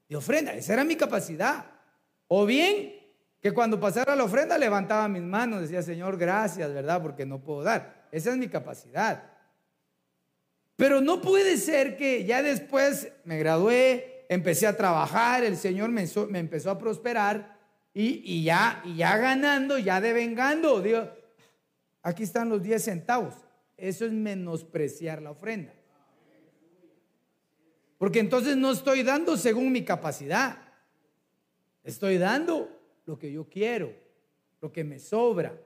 [0.09, 1.67] de ofrenda, esa era mi capacidad.
[2.29, 2.95] O bien
[3.41, 7.01] que cuando pasara la ofrenda levantaba mis manos, decía, Señor, gracias, ¿verdad?
[7.01, 8.07] Porque no puedo dar.
[8.13, 9.23] Esa es mi capacidad.
[10.77, 16.07] Pero no puede ser que ya después me gradué, empecé a trabajar, el Señor me,
[16.39, 17.59] empezó a prosperar
[17.93, 20.81] y, ya, y ya ganando, ya devengando.
[20.81, 21.09] Digo,
[22.03, 23.35] aquí están los 10 centavos.
[23.81, 25.73] Eso es menospreciar la ofrenda.
[27.97, 30.59] Porque entonces no estoy dando según mi capacidad.
[31.83, 32.69] Estoy dando
[33.07, 33.95] lo que yo quiero,
[34.61, 35.59] lo que me sobra.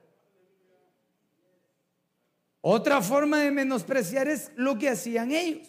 [2.61, 5.67] Otra forma de menospreciar es lo que hacían ellos.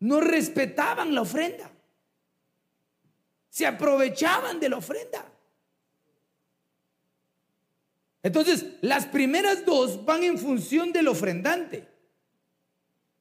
[0.00, 1.70] No respetaban la ofrenda.
[3.48, 5.24] Se aprovechaban de la ofrenda.
[8.22, 11.86] Entonces, las primeras dos van en función del ofrendante.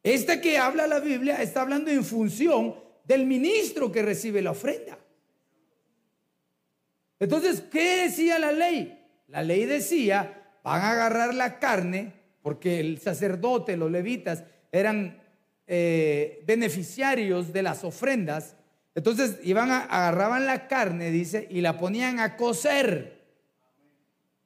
[0.04, 4.98] Esta que habla la Biblia está hablando en función del ministro que recibe la ofrenda.
[7.20, 9.00] Entonces, ¿qué decía la ley?
[9.28, 15.22] La ley decía, van a agarrar la carne porque el sacerdote, los levitas, eran
[15.68, 18.56] eh, beneficiarios de las ofrendas.
[18.96, 23.17] Entonces iban a, agarraban la carne, dice, y la ponían a cocer.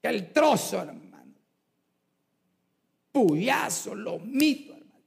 [0.02, 1.36] El trozo, hermano.
[3.12, 5.02] Puyazo, lomito, hermano.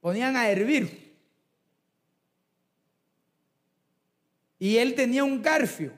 [0.00, 1.14] Ponían a hervir.
[4.58, 5.92] Y él tenía un garfio.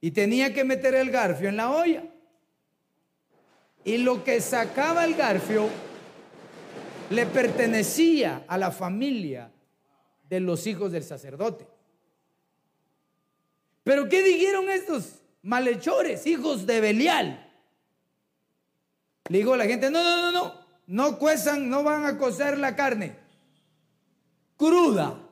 [0.00, 2.04] y tenía que meter el garfio en la olla.
[3.84, 5.68] Y lo que sacaba el garfio
[7.10, 9.50] le pertenecía a la familia
[10.28, 11.66] de los hijos del sacerdote.
[13.82, 17.50] Pero ¿qué dijeron estos malhechores, hijos de Belial?
[19.28, 22.58] Le digo a la gente, no, no, no, no, no cuezan, no van a cocer
[22.58, 23.16] la carne.
[24.56, 25.22] Cruda.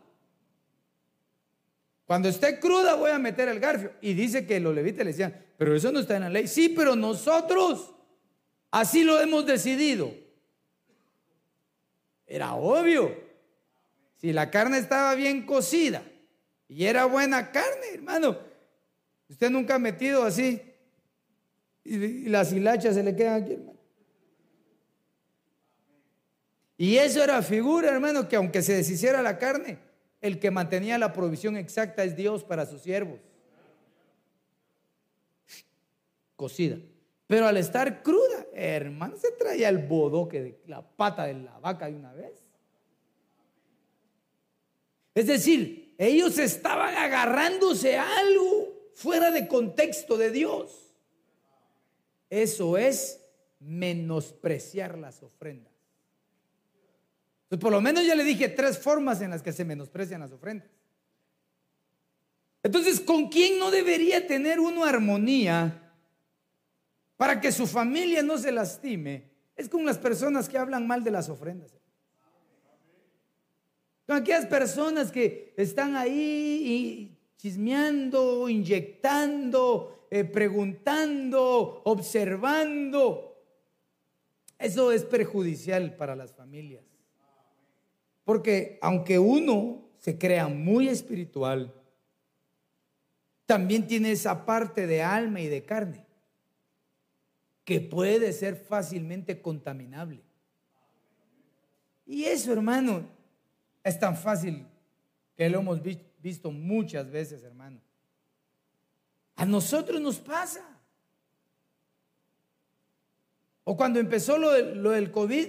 [2.07, 3.93] Cuando esté cruda voy a meter el garfio.
[4.01, 6.49] Y dice que los levitas le decían, pero eso no está en la ley.
[6.49, 7.95] Sí, pero nosotros
[8.71, 10.13] así lo hemos decidido.
[12.27, 13.25] Era obvio.
[14.17, 16.03] Si la carne estaba bien cocida
[16.69, 18.39] y era buena carne, hermano,
[19.29, 20.61] usted nunca ha metido así
[21.85, 23.79] y, las hilachas se le quedan aquí, hermano.
[26.77, 29.79] Y eso era figura, hermano, que aunque se deshiciera la carne,
[30.21, 33.21] el que mantenía la provisión exacta es Dios para sus siervos.
[36.35, 36.79] Cocida.
[37.27, 41.87] Pero al estar cruda, hermano, se traía el bodoque de la pata de la vaca
[41.87, 42.45] de una vez.
[45.15, 50.95] Es decir, ellos estaban agarrándose a algo fuera de contexto de Dios.
[52.31, 53.21] Eso es
[53.61, 55.73] menospreciar las ofrendas.
[57.49, 60.33] Pues por lo menos ya le dije tres formas en las que se menosprecian las
[60.33, 60.69] ofrendas.
[62.63, 65.93] Entonces, ¿con quién no debería tener uno armonía
[67.17, 69.31] para que su familia no se lastime?
[69.55, 71.73] Es con las personas que hablan mal de las ofrendas.
[74.07, 83.43] Con aquellas personas que están ahí chismeando, inyectando, eh, preguntando, observando.
[84.59, 86.85] Eso es perjudicial para las familias.
[88.25, 91.75] Porque aunque uno se crea muy espiritual,
[93.47, 96.05] también tiene esa parte de alma y de carne
[97.65, 100.23] que puede ser fácilmente contaminable.
[102.07, 103.09] Y eso, hermano,
[103.83, 104.67] es tan fácil
[105.35, 106.05] que lo hemos visto
[106.53, 107.81] muchas veces, hermano.
[109.37, 110.65] A nosotros nos pasa.
[113.65, 114.51] O cuando empezó lo,
[114.91, 115.49] del COVID,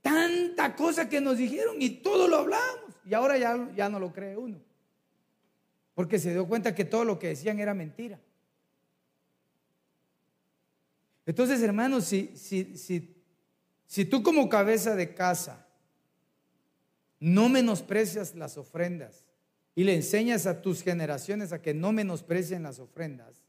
[0.00, 2.94] tanta cosa que nos dijeron y todo lo hablamos.
[3.04, 4.58] Y ahora ya, ya no lo cree uno.
[5.94, 8.20] Porque se dio cuenta que todo lo que decían era mentira.
[11.24, 13.16] Entonces, hermanos, si, si, si,
[13.86, 15.66] si tú como cabeza de casa
[17.18, 19.25] no menosprecias las ofrendas
[19.76, 23.44] y le enseñas a tus generaciones a que no menosprecien las ofrendas,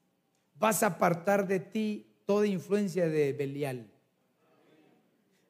[0.60, 3.90] vas a apartar de ti toda influencia de Belial.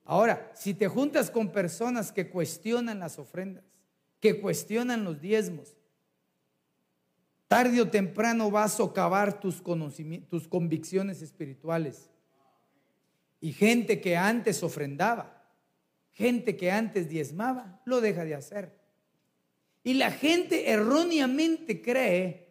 [0.06, 3.66] Ahora, si te juntas con personas que cuestionan las ofrendas,
[4.22, 5.76] que cuestionan los diezmos,
[7.50, 9.62] tarde o temprano vas a socavar tus,
[10.30, 12.10] tus convicciones espirituales.
[13.42, 15.38] Y gente que antes ofrendaba,
[16.18, 18.76] Gente que antes diezmaba, lo deja de hacer.
[19.88, 22.46] Y la gente erróneamente cree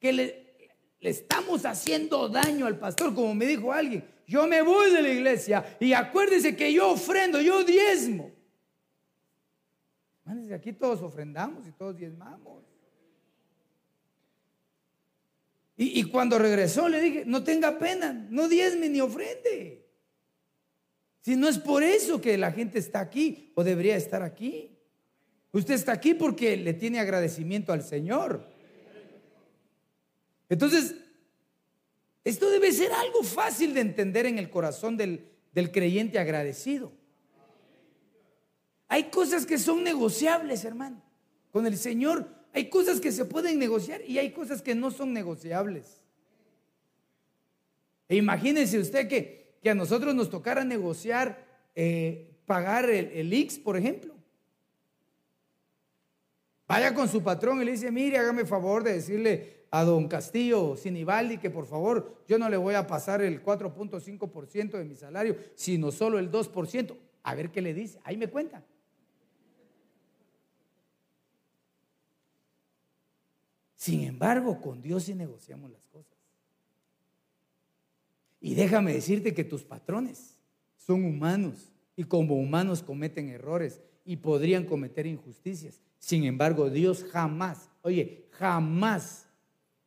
[0.00, 0.56] que le,
[0.98, 4.04] estamos haciendo daño al pastor, como me dijo alguien.
[4.26, 8.32] Yo me voy de la iglesia y acuérdese que yo ofrendo, yo diezmo.
[10.52, 12.64] Aquí todos ofrendamos y todos diezmamos.
[15.76, 19.86] Y, cuando regresó le dije, no tenga pena, no diezme ni ofrende.
[21.20, 24.76] Si no es por eso que la gente está aquí o debería estar aquí.
[25.52, 28.46] Usted está aquí porque le tiene agradecimiento al Señor.
[30.48, 30.94] Entonces,
[32.24, 36.92] esto debe ser algo fácil de entender en el corazón del, del creyente agradecido.
[38.88, 41.02] Hay cosas que son negociables, hermano.
[41.50, 45.12] Con el Señor hay cosas que se pueden negociar y hay cosas que no son
[45.12, 46.02] negociables.
[48.08, 53.58] E imagínense usted que que a nosotros nos tocara negociar, eh, pagar el, el X,
[53.58, 54.14] por ejemplo.
[56.70, 60.76] Vaya con su patrón y le dice, mire, hágame favor de decirle a don Castillo
[60.76, 65.36] Sinibaldi que por favor yo no le voy a pasar el 4.5% de mi salario,
[65.56, 66.96] sino solo el 2%.
[67.24, 67.98] A ver qué le dice.
[68.04, 68.64] Ahí me cuenta.
[73.74, 76.16] Sin embargo, con Dios sí negociamos las cosas.
[78.40, 80.38] Y déjame decirte que tus patrones
[80.76, 85.80] son humanos y como humanos cometen errores y podrían cometer injusticias.
[85.98, 89.26] Sin embargo, Dios jamás, oye, jamás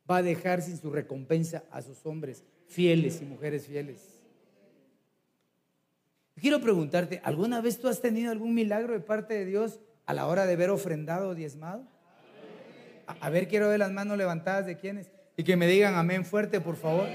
[0.08, 4.14] va a dejar sin su recompensa a sus hombres fieles y mujeres fieles.
[6.36, 10.26] Quiero preguntarte, ¿alguna vez tú has tenido algún milagro de parte de Dios a la
[10.26, 11.86] hora de ver ofrendado o diezmado?
[13.06, 15.10] A, ver, quiero ver las manos levantadas de quienes.
[15.36, 17.06] Y que me digan amén fuerte, por favor.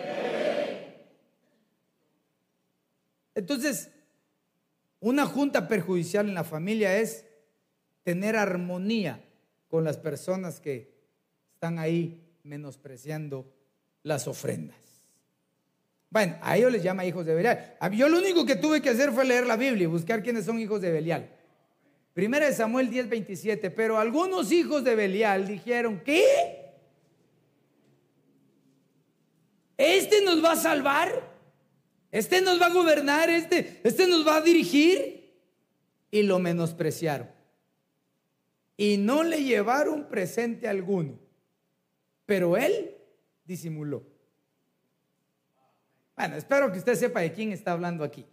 [3.35, 3.91] Entonces,
[4.99, 7.25] una junta perjudicial en la familia es
[8.03, 9.23] tener armonía
[9.67, 10.93] con las personas que
[11.53, 13.51] están ahí menospreciando
[14.03, 14.77] las ofrendas.
[16.09, 17.77] Bueno, a ellos les llama hijos de Belial.
[17.91, 20.59] Yo lo único que tuve que hacer fue leer la Biblia y buscar quiénes son
[20.59, 21.29] hijos de Belial.
[22.13, 23.69] Primera de Samuel 10, 27.
[23.71, 26.25] Pero algunos hijos de Belial dijeron, ¿qué?
[29.77, 31.38] ¿Este nos va a salvar?
[32.11, 33.29] ¿Este nos va a gobernar?
[33.29, 35.37] ¿Este, este nos va a dirigir?
[36.11, 37.29] Y lo menospreciaron.
[38.77, 41.19] Y no le llevaron presente alguno.
[42.25, 42.95] Pero él
[43.45, 44.03] disimuló.
[46.15, 48.25] Bueno, espero que usted sepa de quién está hablando aquí.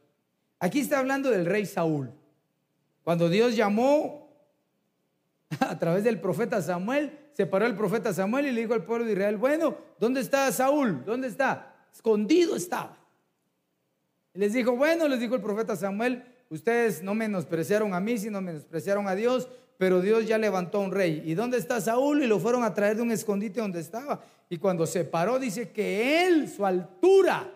[0.59, 2.11] Aquí está hablando del rey Saúl.
[3.05, 4.31] Cuando Dios llamó
[5.61, 9.13] a través del profeta Samuel, separó el profeta Samuel y le dijo al pueblo de
[9.13, 11.05] Israel, bueno, ¿dónde está Saúl?
[11.05, 11.77] ¿Dónde está?
[11.93, 13.06] Escondido estaba.
[14.37, 19.09] Les dijo, bueno, les dijo el profeta Samuel, ustedes no menospreciaron a mí, sino menospreciaron
[19.09, 21.23] a Dios, pero Dios ya levantó un rey.
[21.25, 22.23] ¿Y dónde está Saúl?
[22.23, 24.23] Y lo fueron a traer de un escondite donde estaba.
[24.49, 27.53] Y cuando se paró, dice que él, su altura,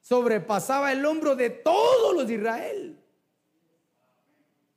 [0.00, 2.98] sobrepasaba el hombro de todos los de Israel.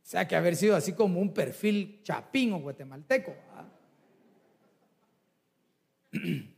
[0.03, 3.35] O sea que haber sido así como un perfil chapín o guatemalteco.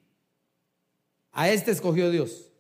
[1.34, 2.51] A este escogió Dios.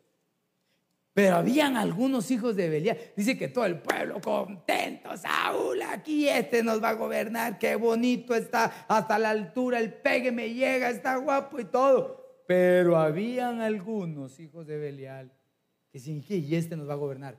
[1.14, 2.97] Pero habían algunos hijos de Belial.
[3.18, 5.16] Dice que todo el pueblo contento.
[5.18, 7.59] Saúl, aquí este nos va a gobernar.
[7.59, 8.86] Qué bonito está.
[8.88, 12.43] Hasta la altura, el pegue me llega, está guapo y todo.
[12.47, 15.32] Pero habían algunos hijos de Belial
[15.91, 17.38] que sin que y este nos va a gobernar.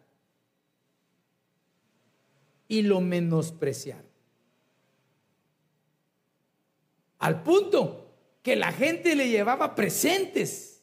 [2.68, 4.10] Y lo menospreciaron.
[7.18, 10.82] Al punto que la gente le llevaba presentes.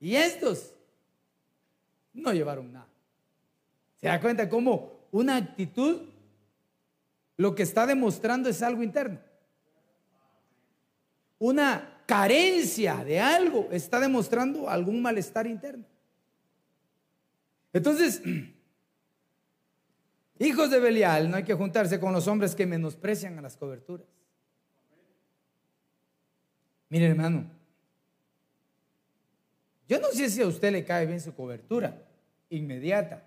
[0.00, 0.74] Y estos
[2.18, 2.88] no llevaron nada.
[4.00, 6.02] ¿Se da cuenta cómo una actitud
[7.36, 9.18] lo que está demostrando es algo interno?
[11.38, 15.84] Una carencia de algo está demostrando algún malestar interno.
[17.72, 18.22] Entonces,
[20.38, 24.06] hijos de Belial, no hay que juntarse con los hombres que menosprecian a las coberturas.
[26.88, 27.44] Mire, hermano,
[29.88, 32.07] yo no sé si a usted le cae bien su cobertura
[32.50, 33.24] inmediata.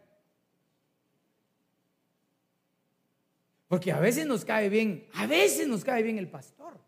[3.67, 6.79] Porque a veces nos cae bien, a veces nos cae bien el pastor.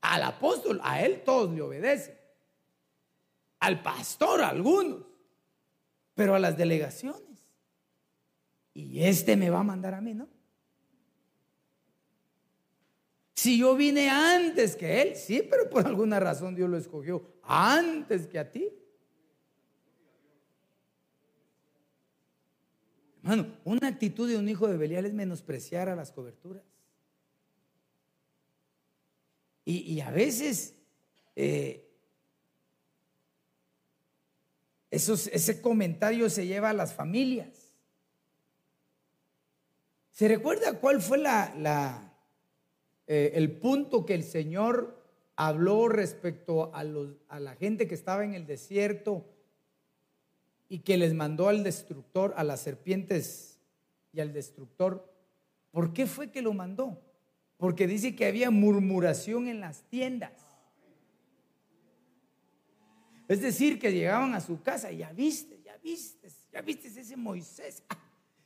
[0.00, 2.22] Al apóstol, a él todos le obedecen
[3.62, 5.04] al pastor, algunos,
[6.14, 7.46] pero a las delegaciones.
[8.74, 10.28] Y este me va a mandar a mí, ¿no?
[13.36, 18.26] Si yo vine antes que él, sí, pero por alguna razón Dios lo escogió antes
[18.26, 18.68] que a ti.
[23.22, 26.64] Hermano, una actitud de un hijo de Belial es menospreciar a las coberturas.
[29.64, 30.74] Y, a veces
[31.36, 31.88] eh,
[34.90, 37.76] ese comentario se lleva a las familias.
[40.10, 42.12] ¿Se recuerda cuál fue la,
[43.06, 45.00] eh, el punto que el Señor
[45.36, 49.26] habló respecto a, los, a la gente que estaba en el desierto
[50.72, 53.60] y que les mandó al destructor, a las serpientes
[54.10, 55.06] y al destructor?
[55.70, 56.98] ¿Por qué fue que lo mandó?
[57.58, 60.32] Porque dice que había murmuración en las tiendas.
[63.28, 67.82] Es decir, que llegaban a su casa, ya viste, ya viste, ya viste ese Moisés.
[67.90, 67.98] Ah,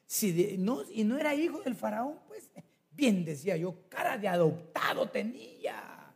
[0.05, 2.51] si no, y no era hijo del faraón, pues
[2.91, 6.13] bien decía yo, cara de adoptado tenía.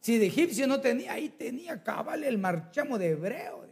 [0.00, 3.65] Si de egipcio no tenía, ahí tenía cabal el marchamo de hebreo.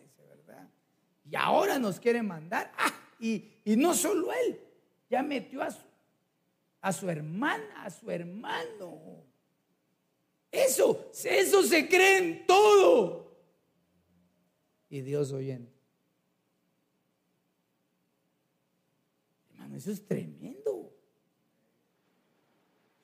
[1.35, 2.73] Ahora nos quiere mandar.
[2.77, 4.61] Ah, y, y no solo él,
[5.11, 5.85] ya metió a su,
[6.81, 9.25] a su hermana, a su hermano.
[10.51, 13.25] Eso, eso se cree en todo
[14.89, 15.69] y Dios oyendo.
[19.51, 20.93] Hermano, eso es tremendo.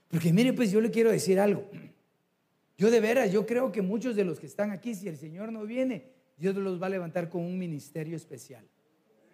[0.08, 1.68] Porque mire, pues yo le quiero decir algo.
[2.78, 5.50] Yo de veras, yo creo que muchos de los que están aquí, si el Señor
[5.50, 8.64] no viene, Dios los va a levantar con un ministerio especial.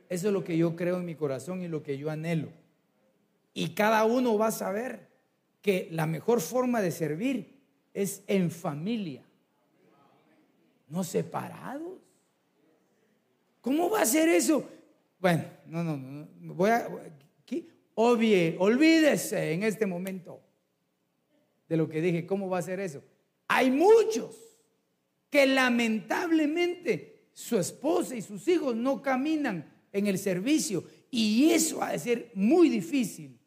[0.09, 2.49] Eso es lo que yo creo en mi corazón y lo que yo anhelo.
[3.55, 5.07] Y cada uno va a saber
[5.63, 7.61] que la mejor forma de servir
[7.95, 9.23] es en familia,
[10.89, 12.01] no separados.
[13.61, 14.69] ¿Cómo va a ser eso?
[15.21, 16.55] Bueno, no, no, no.
[16.55, 16.89] Voy a,
[17.95, 20.41] obvie, olvídese en este momento
[21.69, 22.27] de lo que dije.
[22.27, 23.01] ¿Cómo va a ser eso?
[23.47, 24.46] Hay muchos
[25.31, 31.93] que lamentablemente su esposa y sus hijos no caminan en el servicio y eso ha
[31.93, 33.39] de ser muy difícil.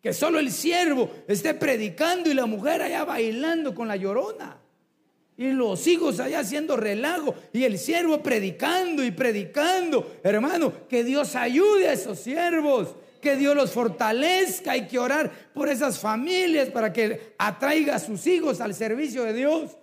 [0.00, 4.60] Que solo el siervo esté predicando y la mujer allá bailando con la llorona.
[5.36, 10.18] Y los hijos allá haciendo relajo y el siervo predicando y predicando.
[10.22, 14.72] Hermano, que Dios ayude a esos siervos, que Dios los fortalezca.
[14.72, 19.34] Hay que orar por esas familias para que atraiga a sus hijos al servicio de
[19.34, 19.76] Dios.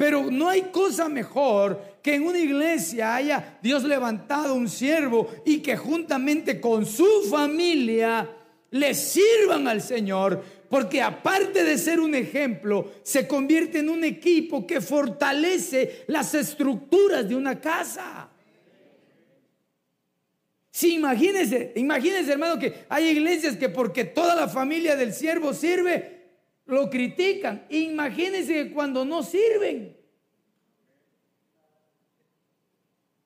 [0.00, 5.58] Pero no hay cosa mejor que en una iglesia haya Dios levantado un siervo y
[5.58, 8.26] que juntamente con su familia
[8.70, 14.66] le sirvan al Señor porque aparte de ser un ejemplo, se convierte en un equipo
[14.66, 18.30] que fortalece las estructuras de una casa.
[20.70, 26.19] Sí, imagínense, imagínense hermano que hay iglesias que porque toda la familia del siervo sirve,
[26.70, 27.66] lo critican.
[27.68, 29.96] Imagínense que cuando no sirven.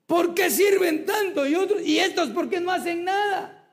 [0.07, 1.83] ¿Por qué sirven tanto y otros?
[1.83, 3.71] Y estos, ¿por qué no hacen nada?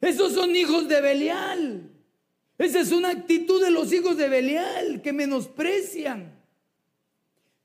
[0.00, 1.90] Esos son hijos de Belial.
[2.58, 6.32] Esa es una actitud de los hijos de Belial que menosprecian.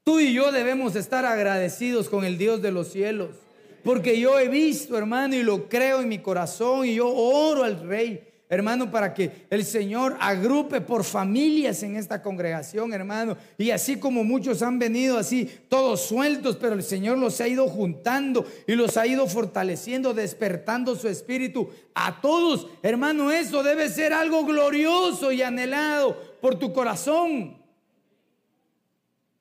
[0.04, 3.36] Tú y yo debemos estar agradecidos con el Dios de los cielos.
[3.84, 7.88] Porque yo he visto, hermano, y lo creo en mi corazón, y yo oro al
[7.88, 13.38] Rey hermano, para que el Señor agrupe por familias en esta congregación, hermano.
[13.60, 17.68] Y así como muchos han venido así, todos sueltos, pero el Señor los ha ido
[17.68, 22.68] juntando y los ha ido fortaleciendo, despertando su espíritu a todos.
[22.82, 27.56] Hermano, eso debe ser algo glorioso y anhelado por tu corazón.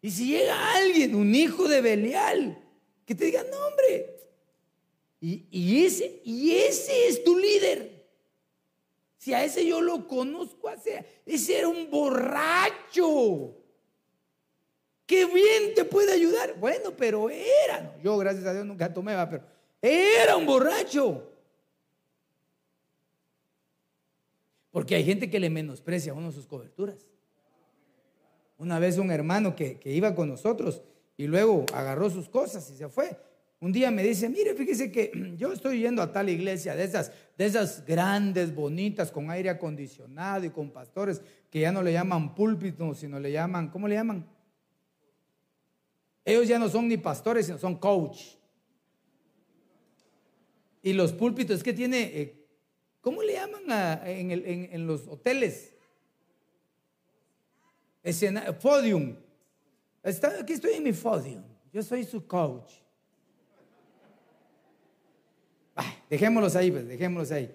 [0.03, 2.59] Y si llega alguien, un hijo de Belial,
[3.07, 3.57] que te diga, no,
[5.21, 7.88] y ese es tu líder.
[9.29, 13.55] Si a ese yo lo conozco, ese era un borracho.
[15.05, 16.59] Qué bien te puede ayudar.
[16.59, 17.95] Bueno, pero era.
[18.03, 19.45] Yo, gracias a Dios, nunca tomé, pero
[19.83, 21.31] era un borracho.
[24.71, 27.07] Porque hay gente que le menosprecia a uno sus coberturas.
[28.57, 30.81] Una vez un hermano que, que iba con nosotros
[31.19, 33.15] y luego agarró sus cosas y se fue.
[33.61, 37.13] Un día me dice, mire, fíjese que yo estoy yendo a tal iglesia, de esas,
[37.37, 42.35] de esas grandes, bonitas, con aire acondicionado y con pastores que ya no le llaman
[42.35, 44.27] púlpito, sino le llaman, ¿cómo le llaman?
[46.25, 48.37] Ellos ya no son ni pastores, sino son coach.
[50.83, 52.47] Y los púlpitos que tiene, eh,
[53.01, 55.73] ¿cómo le llaman en, los hoteles?
[58.03, 59.17] Escena, podium.
[60.05, 61.43] aquí estoy en mi podium.
[61.73, 62.88] Yo soy su coach.
[66.11, 67.55] Dejémoslos ahí, pues, dejémoslos ahí.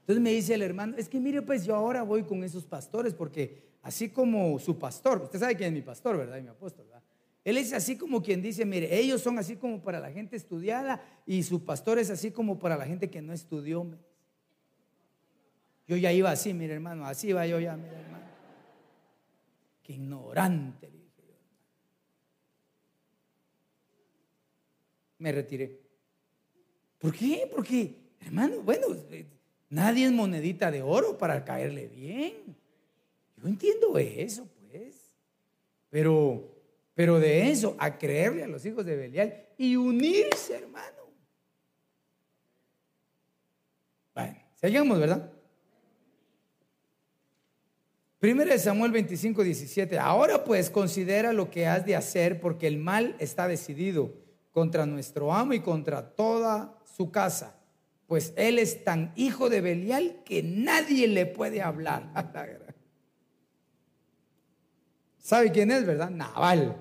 [0.00, 3.14] Entonces me dice el hermano, es que mire, pues yo ahora voy con esos pastores,
[3.14, 6.38] porque así como su pastor, usted sabe quién es mi pastor, ¿verdad?
[6.38, 7.02] Y mi apóstol, ¿verdad?
[7.44, 11.00] Él es así como quien dice, mire, ellos son así como para la gente estudiada
[11.26, 13.86] y su pastor es así como para la gente que no estudió.
[15.86, 18.24] Yo ya iba así, mire hermano, así iba yo ya, mire hermano.
[19.82, 21.34] Qué ignorante, dije yo.
[25.18, 25.89] Me retiré.
[27.00, 27.48] ¿Por qué?
[27.50, 28.88] Porque, hermano, bueno,
[29.70, 32.34] nadie es monedita de oro para caerle bien.
[33.42, 35.16] Yo entiendo eso, pues.
[35.88, 36.46] Pero,
[36.94, 40.98] pero de eso, a creerle a los hijos de Belial y unirse, hermano.
[44.14, 45.32] Bueno, seguimos, ¿verdad?
[48.18, 49.98] Primero de Samuel 25, 17.
[49.98, 54.12] Ahora pues considera lo que has de hacer porque el mal está decidido
[54.52, 57.56] contra nuestro amo y contra toda su casa,
[58.06, 62.10] pues él es tan hijo de Belial que nadie le puede hablar.
[65.18, 66.10] ¿Sabe quién es, verdad?
[66.10, 66.76] Naval.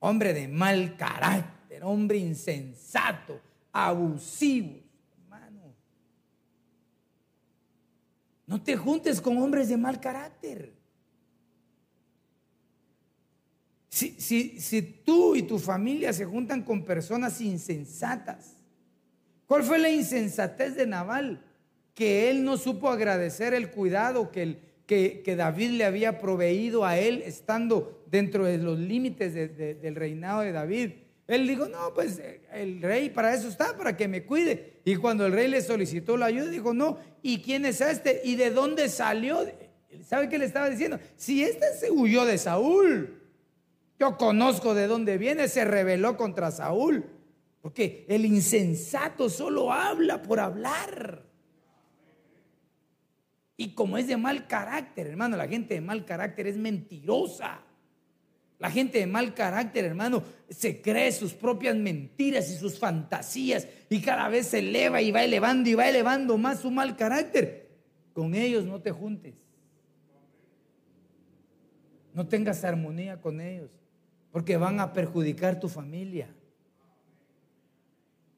[0.00, 3.40] Hombre de mal carácter, hombre insensato,
[3.72, 4.80] abusivo,
[5.18, 5.74] hermano.
[8.46, 10.79] No te juntes con hombres de mal carácter.
[14.00, 18.56] Si, si, si, tú y tu familia se juntan con personas insensatas,
[19.50, 21.42] ¿Cuál fue la insensatez de Naval?
[21.92, 27.20] Que él no supo agradecer el cuidado que, que, David le había proveído a él
[27.26, 30.90] estando dentro de los límites del reinado de David.
[31.26, 32.22] Él dijo, no, pues
[32.52, 34.74] el rey para eso está, para que me cuide.
[34.84, 38.20] Y cuando el rey le solicitó la ayuda, dijo, no, ¿y quién es este?
[38.22, 39.44] ¿Y de dónde salió?
[40.06, 41.00] ¿Sabe qué le estaba diciendo?
[41.16, 43.19] Si este se huyó de Saúl,
[44.00, 47.04] yo conozco de dónde viene, se rebeló contra Saúl.
[47.60, 51.22] Porque el insensato solo habla por hablar.
[53.58, 57.60] Y como es de mal carácter, hermano, la gente de mal carácter es mentirosa.
[58.58, 64.00] La gente de mal carácter, hermano, se cree sus propias mentiras y sus fantasías y
[64.00, 67.70] cada vez se eleva y va elevando y va elevando más su mal carácter.
[68.14, 69.34] Con ellos no te juntes.
[72.14, 73.79] No tengas armonía con ellos,
[74.32, 76.28] porque van a perjudicar tu familia.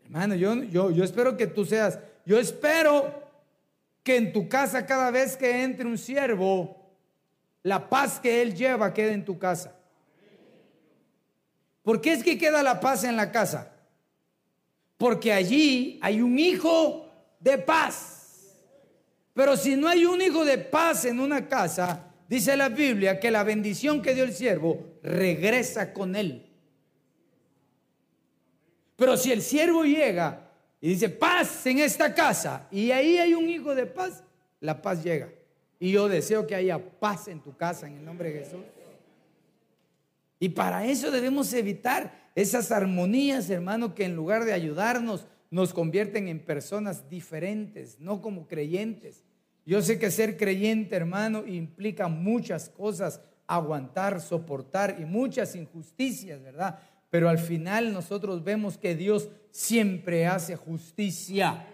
[0.04, 3.22] Hermano, yo, yo, yo espero que tú seas, yo espero
[4.02, 6.76] que en tu casa cada vez que entre un siervo,
[7.62, 9.74] la paz que él lleva quede en tu casa.
[11.82, 13.72] ¿Por qué es que queda la paz en la casa?
[14.96, 17.08] Porque allí hay un hijo
[17.40, 18.56] de paz.
[19.34, 23.30] Pero si no hay un hijo de paz en una casa, Dice la Biblia que
[23.30, 26.50] la bendición que dio el siervo regresa con él.
[28.96, 33.50] Pero si el siervo llega y dice paz en esta casa y ahí hay un
[33.50, 34.24] hijo de paz,
[34.60, 35.28] la paz llega.
[35.78, 38.64] Y yo deseo que haya paz en tu casa en el nombre de Jesús.
[40.40, 46.28] Y para eso debemos evitar esas armonías, hermano, que en lugar de ayudarnos nos convierten
[46.28, 49.22] en personas diferentes, no como creyentes.
[49.64, 56.80] Yo sé que ser creyente, hermano, implica muchas cosas, aguantar, soportar y muchas injusticias, ¿verdad?
[57.10, 61.66] Pero al final nosotros vemos que Dios siempre hace justicia.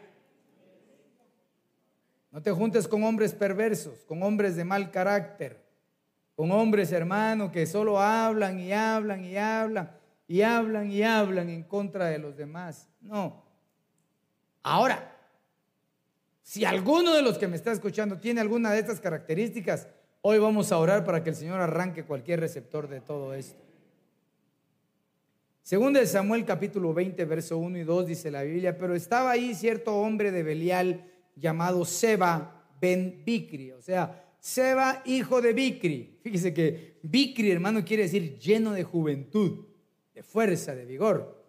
[2.31, 5.65] No te juntes con hombres perversos, con hombres de mal carácter,
[6.37, 9.91] con hombres, hermano, que solo hablan y hablan y hablan
[10.27, 12.89] y hablan y hablan en contra de los demás.
[13.01, 13.45] No.
[14.63, 15.18] Ahora,
[16.49, 19.87] si alguno de los que me está escuchando tiene alguna de estas características,
[20.23, 23.63] hoy vamos a orar para que el Señor arranque cualquier receptor de todo esto.
[25.63, 29.55] Según de Samuel capítulo 20, verso 1 y 2 dice la Biblia, pero estaba ahí
[29.55, 31.05] cierto hombre de Belial
[31.37, 36.19] llamado Seba ben Bicri, o sea, Seba hijo de Bicri.
[36.23, 39.67] Fíjese que Bicri, hermano, quiere decir lleno de juventud,
[40.15, 41.45] de fuerza, de vigor.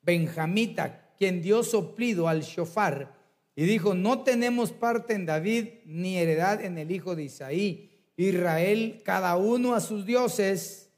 [0.00, 3.23] Benjamita, quien dio soplido al shofar
[3.56, 7.90] y dijo, no tenemos parte en David ni heredad en el hijo de Isaí.
[8.16, 10.90] Israel, cada uno a sus dioses.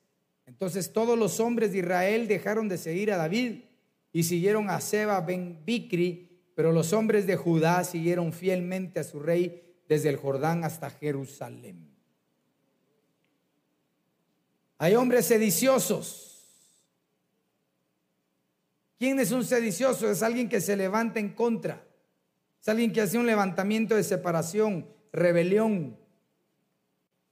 [0.47, 3.65] Entonces todos los hombres de Israel dejaron de seguir a David
[4.13, 9.21] y siguieron a Seba ben Bicri, pero los hombres de Judá siguieron fielmente a su
[9.21, 11.95] rey desde el Jordán hasta Jerusalén.
[14.79, 16.23] Hay hombres sediciosos.
[18.99, 20.11] ¿Quién es un sedicioso?
[20.11, 21.86] Es alguien que se levanta en contra
[22.67, 25.97] es alguien que hace un levantamiento de separación, rebelión.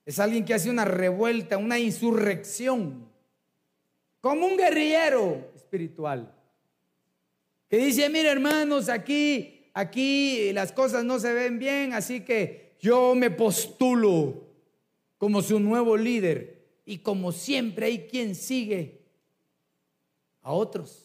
[0.07, 3.09] Es alguien que hace una revuelta, una insurrección.
[4.21, 6.33] Como un guerrillero espiritual.
[7.69, 13.17] Que dice, mire hermanos, aquí, aquí las cosas no se ven bien, así que yo
[13.17, 14.47] me postulo
[15.19, 16.65] como su nuevo líder.
[16.85, 19.01] Y como siempre hay quien sigue
[20.43, 21.04] a otros.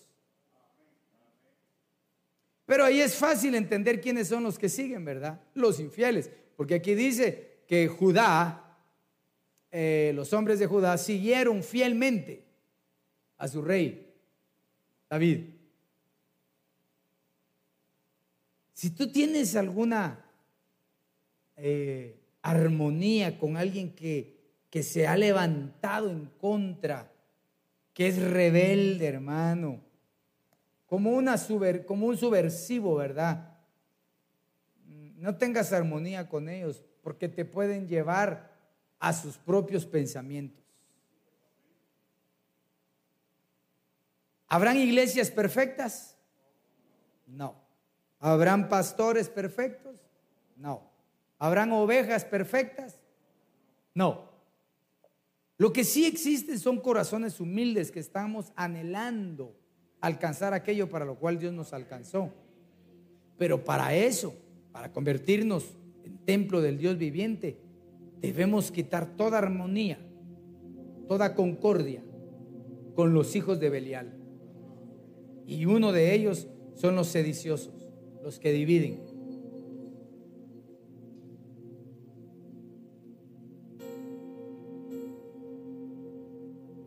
[2.70, 5.41] Pero ahí es fácil entender quiénes son los que siguen, ¿verdad?
[5.55, 6.30] Los infieles.
[6.55, 8.78] Porque aquí dice que Judá,
[9.72, 12.45] eh, los hombres de Judá, siguieron fielmente
[13.39, 14.13] a su rey,
[15.09, 15.45] David.
[18.74, 20.24] Si tú tienes alguna
[21.57, 27.11] eh, armonía con alguien que, que se ha levantado en contra,
[27.95, 29.88] que es rebelde, hermano,
[30.89, 31.35] como, una
[31.85, 33.55] como un subversivo, ¿verdad?
[35.17, 38.51] No tengas armonía con ellos porque te pueden llevar
[38.99, 40.65] a sus propios pensamientos.
[44.47, 46.17] ¿Habrán iglesias perfectas?
[47.27, 47.55] No.
[48.19, 50.01] ¿Habrán pastores perfectos?
[50.57, 50.89] No.
[51.37, 52.99] ¿Habrán ovejas perfectas?
[53.93, 54.27] No.
[55.57, 59.59] Lo que sí existe son corazones humildes que estamos anhelando
[60.01, 62.31] alcanzar aquello para lo cual Dios nos alcanzó.
[63.37, 64.33] Pero para eso,
[64.71, 67.57] para convertirnos en templo del Dios viviente,
[68.21, 69.99] debemos quitar toda armonía,
[71.07, 72.03] toda concordia
[72.95, 74.13] con los hijos de Belial.
[75.47, 77.87] Y uno de ellos son los sediciosos,
[78.23, 79.09] los que dividen.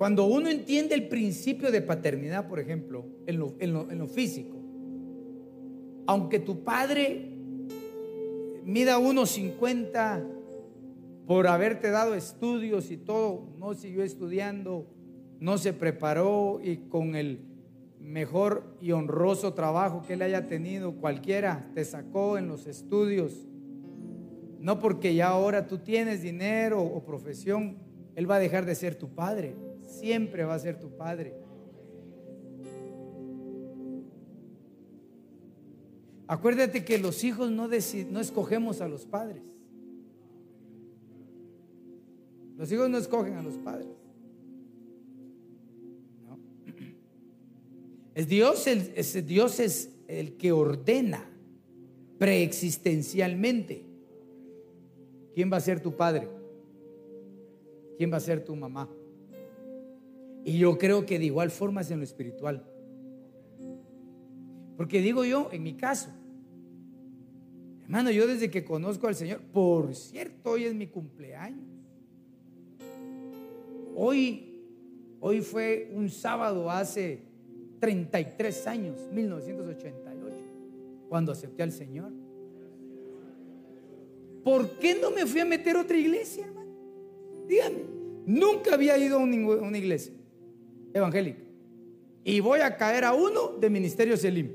[0.03, 4.57] Cuando uno entiende el principio de paternidad, por ejemplo, en lo, físico,
[6.09, 7.37] aunque tu padre
[8.65, 10.27] mida unos 50
[11.25, 14.89] por haberte dado estudios y todo, no siguió estudiando,
[15.39, 17.39] no se preparó y con el
[18.01, 23.47] mejor y honroso trabajo que él haya tenido, cualquiera te sacó en los estudios,
[24.59, 27.77] No porque ya ahora tú tienes dinero o profesión,
[28.17, 29.55] Él va a dejar de ser tu padre.
[29.87, 31.35] Siempre va a ser tu padre.
[36.27, 39.43] Acuérdate que los hijos no, no escogemos a los padres.
[42.57, 43.89] Los hijos no escogen a los padres.
[48.15, 51.29] Es Dios, el, Dios es el que ordena
[52.19, 53.85] preexistencialmente
[55.35, 56.29] quién va a ser tu padre,
[57.97, 58.89] quién va a ser tu mamá.
[60.45, 62.65] Y yo creo que de igual forma es en lo espiritual.
[64.77, 66.11] Porque digo yo, en mi caso,
[67.83, 71.65] hermano, yo desde que conozco al Señor, por cierto, hoy es mi cumpleaños.
[73.95, 74.65] Hoy,
[75.21, 77.21] hoy fue un sábado hace
[77.79, 80.37] 33 años, 1988,
[81.09, 82.11] cuando acepté al Señor.
[84.43, 86.73] ¿Por qué no me fui a meter a otra iglesia, hermano?
[87.47, 87.85] Dígame,
[88.27, 90.22] nunca había ido a una iglesia
[90.95, 91.43] evangélica.
[92.25, 94.53] Y voy a caer a uno de Ministerio Selim.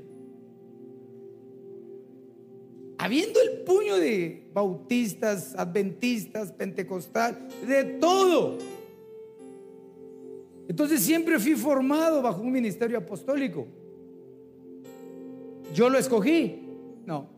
[2.98, 8.58] Habiendo el puño de bautistas, adventistas, pentecostal, de todo.
[10.66, 13.66] Entonces siempre fui formado bajo un ministerio apostólico.
[15.74, 16.60] ¿Yo lo escogí?
[17.06, 17.28] No.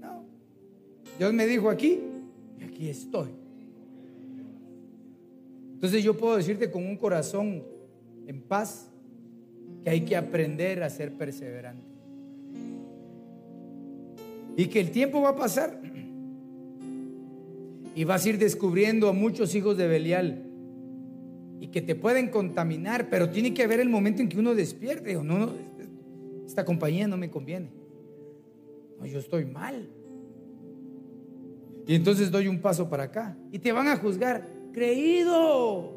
[0.00, 0.24] No.
[1.18, 2.00] Dios me dijo aquí
[2.60, 3.45] y aquí estoy.
[5.76, 7.62] Entonces yo puedo decirte con un corazón
[8.26, 8.90] en paz
[9.84, 11.84] que hay que aprender a ser perseverante.
[14.56, 15.78] Y que el tiempo va a pasar
[17.94, 20.44] y vas a ir descubriendo a muchos hijos de Belial
[21.60, 25.14] y que te pueden contaminar, pero tiene que haber el momento en que uno despierte
[25.18, 25.50] o no,
[26.46, 27.68] esta compañía no me conviene.
[28.98, 29.90] No, yo estoy mal.
[31.86, 35.96] Y entonces doy un paso para acá y te van a juzgar, creído.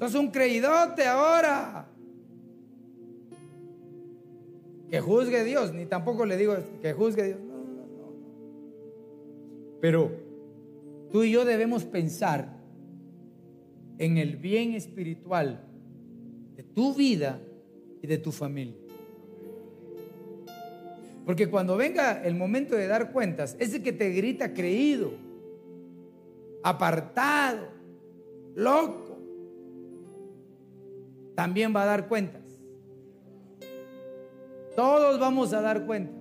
[0.00, 1.88] Sos un creídote ahora.
[4.90, 7.40] Que juzgue Dios, ni tampoco le digo que juzgue Dios.
[7.40, 8.12] No, no, no.
[9.80, 10.26] Pero
[11.10, 12.48] Tú y yo debemos pensar
[13.98, 15.64] en el bien espiritual
[16.56, 17.40] de tu vida
[18.02, 18.76] y de tu familia.
[21.24, 25.12] Porque cuando venga el momento de dar cuentas, ese que te grita creído,
[26.66, 27.68] apartado,
[28.56, 29.20] loco,
[31.36, 32.42] también va a dar cuentas.
[34.74, 36.16] Todos vamos a dar cuentas.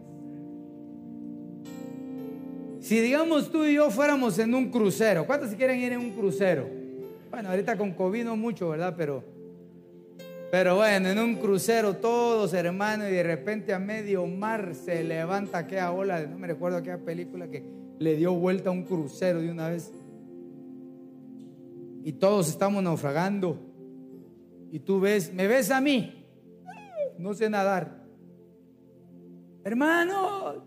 [2.80, 6.12] Si digamos tú y yo fuéramos en un crucero, ¿cuántos se quieren ir en un
[6.12, 6.70] crucero?
[7.32, 8.94] Bueno, ahorita con COVID no mucho, ¿verdad?
[8.96, 9.24] Pero,
[10.52, 15.58] pero bueno, en un crucero todos hermanos y de repente a medio mar se levanta
[15.58, 17.64] aquella ola, no me recuerdo aquella película que
[17.98, 19.92] le dio vuelta a un crucero de una vez.
[22.06, 23.60] Y todos estamos naufragando.
[24.72, 26.24] Y tú ves, ¿me ves a mí?
[27.18, 28.06] No sé nadar.
[29.64, 30.64] Hermano,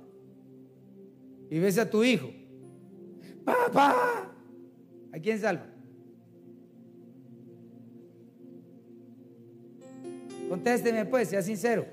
[1.48, 2.28] y ves a tu hijo,
[3.44, 4.32] papá,
[5.12, 5.64] ¿a quién salva?
[10.48, 11.86] Contésteme pues, sea sincero.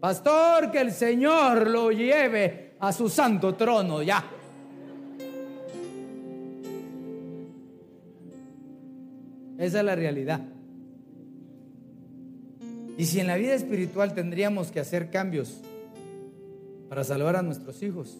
[0.00, 4.39] Pastor, que el Señor lo lleve a su santo trono ya.
[9.60, 10.40] Esa es la realidad.
[12.96, 15.60] Y si en la vida espiritual tendríamos que hacer cambios
[16.88, 18.16] para salvar a nuestros hijos,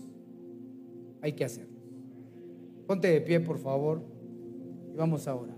[1.22, 1.80] hay que hacerlo.
[2.86, 4.02] Ponte de pie, por favor,
[4.92, 5.56] y vamos a orar.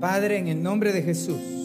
[0.00, 1.59] Padre, en el nombre de Jesús,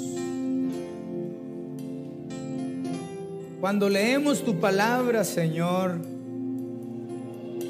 [3.66, 5.96] cuando leemos tu palabra, Señor,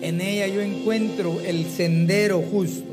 [0.02, 2.84] en ella yo encuentro el sendero justo.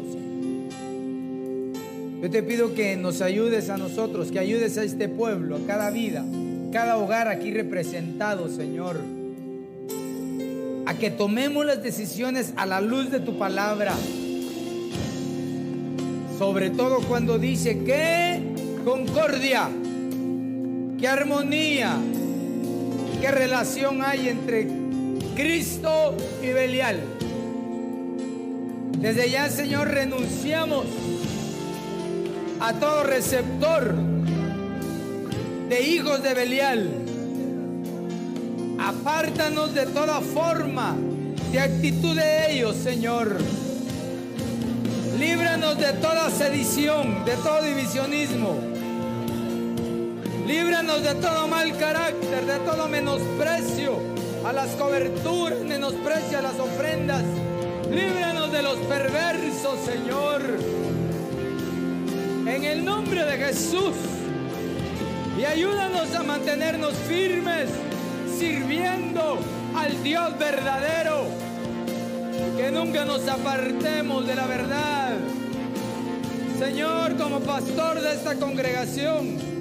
[2.23, 5.91] Yo te pido que nos ayudes a nosotros, que ayudes a este pueblo, a cada
[5.91, 6.25] vida,
[6.73, 9.01] cada hogar aquí representado, Señor.
[10.87, 13.97] A que tomemos las decisiones a la luz de tu palabra.
[16.39, 18.41] Sobre todo cuando dice que
[18.85, 19.69] concordia,
[21.01, 21.99] que armonía,
[23.23, 24.67] qué relación hay entre
[25.37, 26.99] Cristo y Belial.
[28.99, 30.87] Desde ya, Señor, renunciamos
[32.59, 33.95] a todo receptor
[35.69, 36.91] de hijos de Belial.
[38.81, 40.97] Apártanos de toda forma
[41.53, 43.37] de actitud de ellos, Señor.
[45.21, 48.72] Líbranos de toda sedición, de todo divisionismo.
[50.47, 53.97] Líbranos de todo mal carácter, de todo menosprecio
[54.45, 57.23] a las coberturas, menosprecio a las ofrendas.
[57.89, 60.43] Líbranos de los perversos, Señor.
[62.47, 63.95] En el nombre de Jesús.
[65.39, 67.69] Y ayúdanos a mantenernos firmes,
[68.39, 69.39] sirviendo
[69.77, 71.27] al Dios verdadero.
[72.57, 75.13] Que nunca nos apartemos de la verdad.
[76.59, 79.52] Señor, como pastor de esta congregación,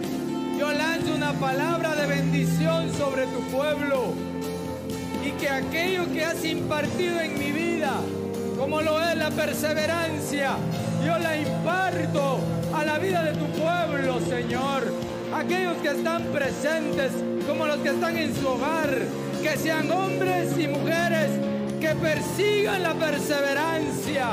[0.62, 4.14] yo lanzo una palabra de bendición sobre tu pueblo.
[5.26, 7.93] Y que aquello que has impartido en mi vida,
[8.59, 10.51] como lo es la perseverancia,
[11.03, 12.38] yo la imparto
[12.76, 14.84] a la vida de tu pueblo, Señor.
[15.36, 17.12] Aquellos que están presentes,
[17.47, 18.99] como los que están en su hogar,
[19.41, 21.32] que sean hombres y mujeres
[21.80, 24.28] que persigan la perseverancia,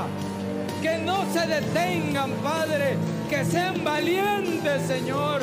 [0.82, 2.98] que no se detengan, Padre,
[3.30, 5.40] que sean valientes, Señor,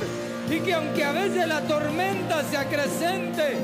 [0.49, 3.57] y que aunque a veces la tormenta se acrecente,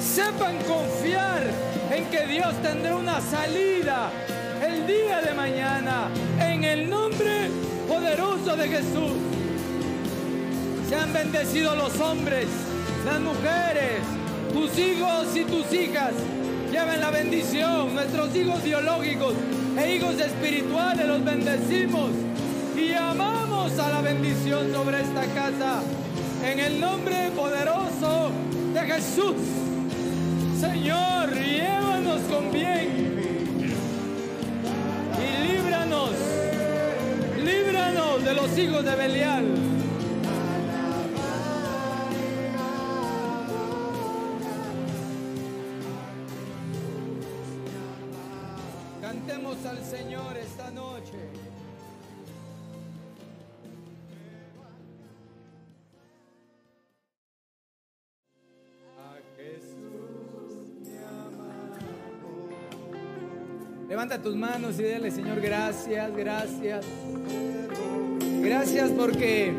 [0.00, 1.42] sepan confiar
[1.90, 4.10] en que Dios tendrá una salida
[4.66, 6.08] el día de mañana,
[6.40, 7.50] en el nombre
[7.88, 9.12] poderoso de Jesús.
[10.88, 12.46] Sean bendecidos los hombres,
[13.04, 14.00] las mujeres,
[14.52, 16.12] tus hijos y tus hijas.
[16.70, 19.34] Lleven la bendición, nuestros hijos biológicos
[19.78, 22.10] e hijos espirituales los bendecimos
[22.76, 25.82] y amamos a la bendición sobre esta casa.
[26.44, 28.30] En el nombre poderoso
[28.74, 29.36] de Jesús.
[30.60, 33.72] Señor, llévanos con bien
[35.18, 36.10] y líbranos,
[37.44, 39.44] líbranos de los hijos de Belial.
[49.00, 51.51] Cantemos al Señor esta noche.
[63.92, 66.82] Levanta tus manos y dile, Señor, gracias, gracias.
[68.40, 69.52] Gracias porque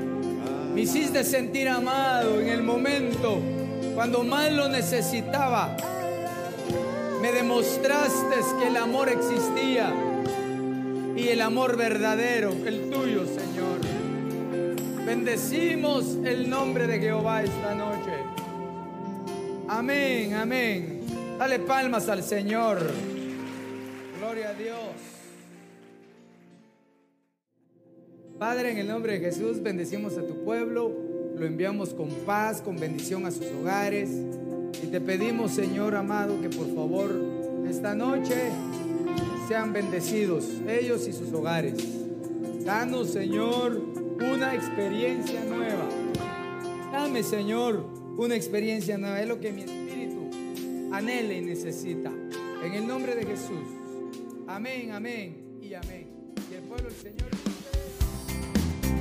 [0.74, 3.40] me hiciste sentir amado en el momento
[3.94, 5.78] cuando más lo necesitaba.
[7.22, 9.94] Me demostraste que el amor existía
[11.16, 13.78] y el amor verdadero, el tuyo, Señor.
[15.06, 18.14] Bendecimos el nombre de Jehová esta noche.
[19.68, 21.02] Amén, amén.
[21.38, 23.13] Dale palmas al Señor.
[24.34, 24.78] Gloria a Dios.
[28.40, 30.92] Padre, en el nombre de Jesús, bendecimos a tu pueblo.
[31.38, 34.10] Lo enviamos con paz, con bendición a sus hogares.
[34.82, 37.12] Y te pedimos, Señor amado, que por favor
[37.70, 38.50] esta noche
[39.48, 41.76] sean bendecidos ellos y sus hogares.
[42.66, 43.80] Danos, Señor,
[44.18, 45.88] una experiencia nueva.
[46.92, 47.86] Dame, Señor,
[48.18, 49.22] una experiencia nueva.
[49.22, 50.32] Es lo que mi espíritu
[50.92, 52.12] anhela y necesita.
[52.64, 53.83] En el nombre de Jesús.
[54.48, 56.08] Amén, amén y amén.
[56.52, 57.30] Y el pueblo del Señor.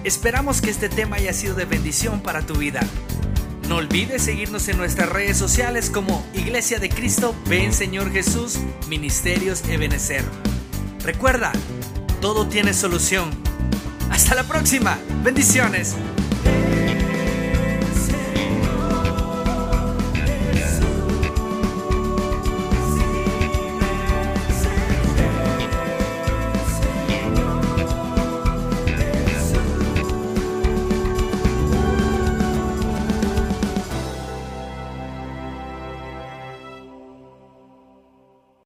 [0.04, 2.80] Esperamos que este tema haya sido de bendición para tu vida.
[3.68, 9.62] No olvides seguirnos en nuestras redes sociales como Iglesia de Cristo, Ven Señor Jesús, Ministerios
[9.68, 10.24] Ebenecer.
[11.04, 11.52] Recuerda,
[12.20, 13.30] todo tiene solución.
[14.10, 14.98] Hasta la próxima.
[15.24, 15.96] Bendiciones.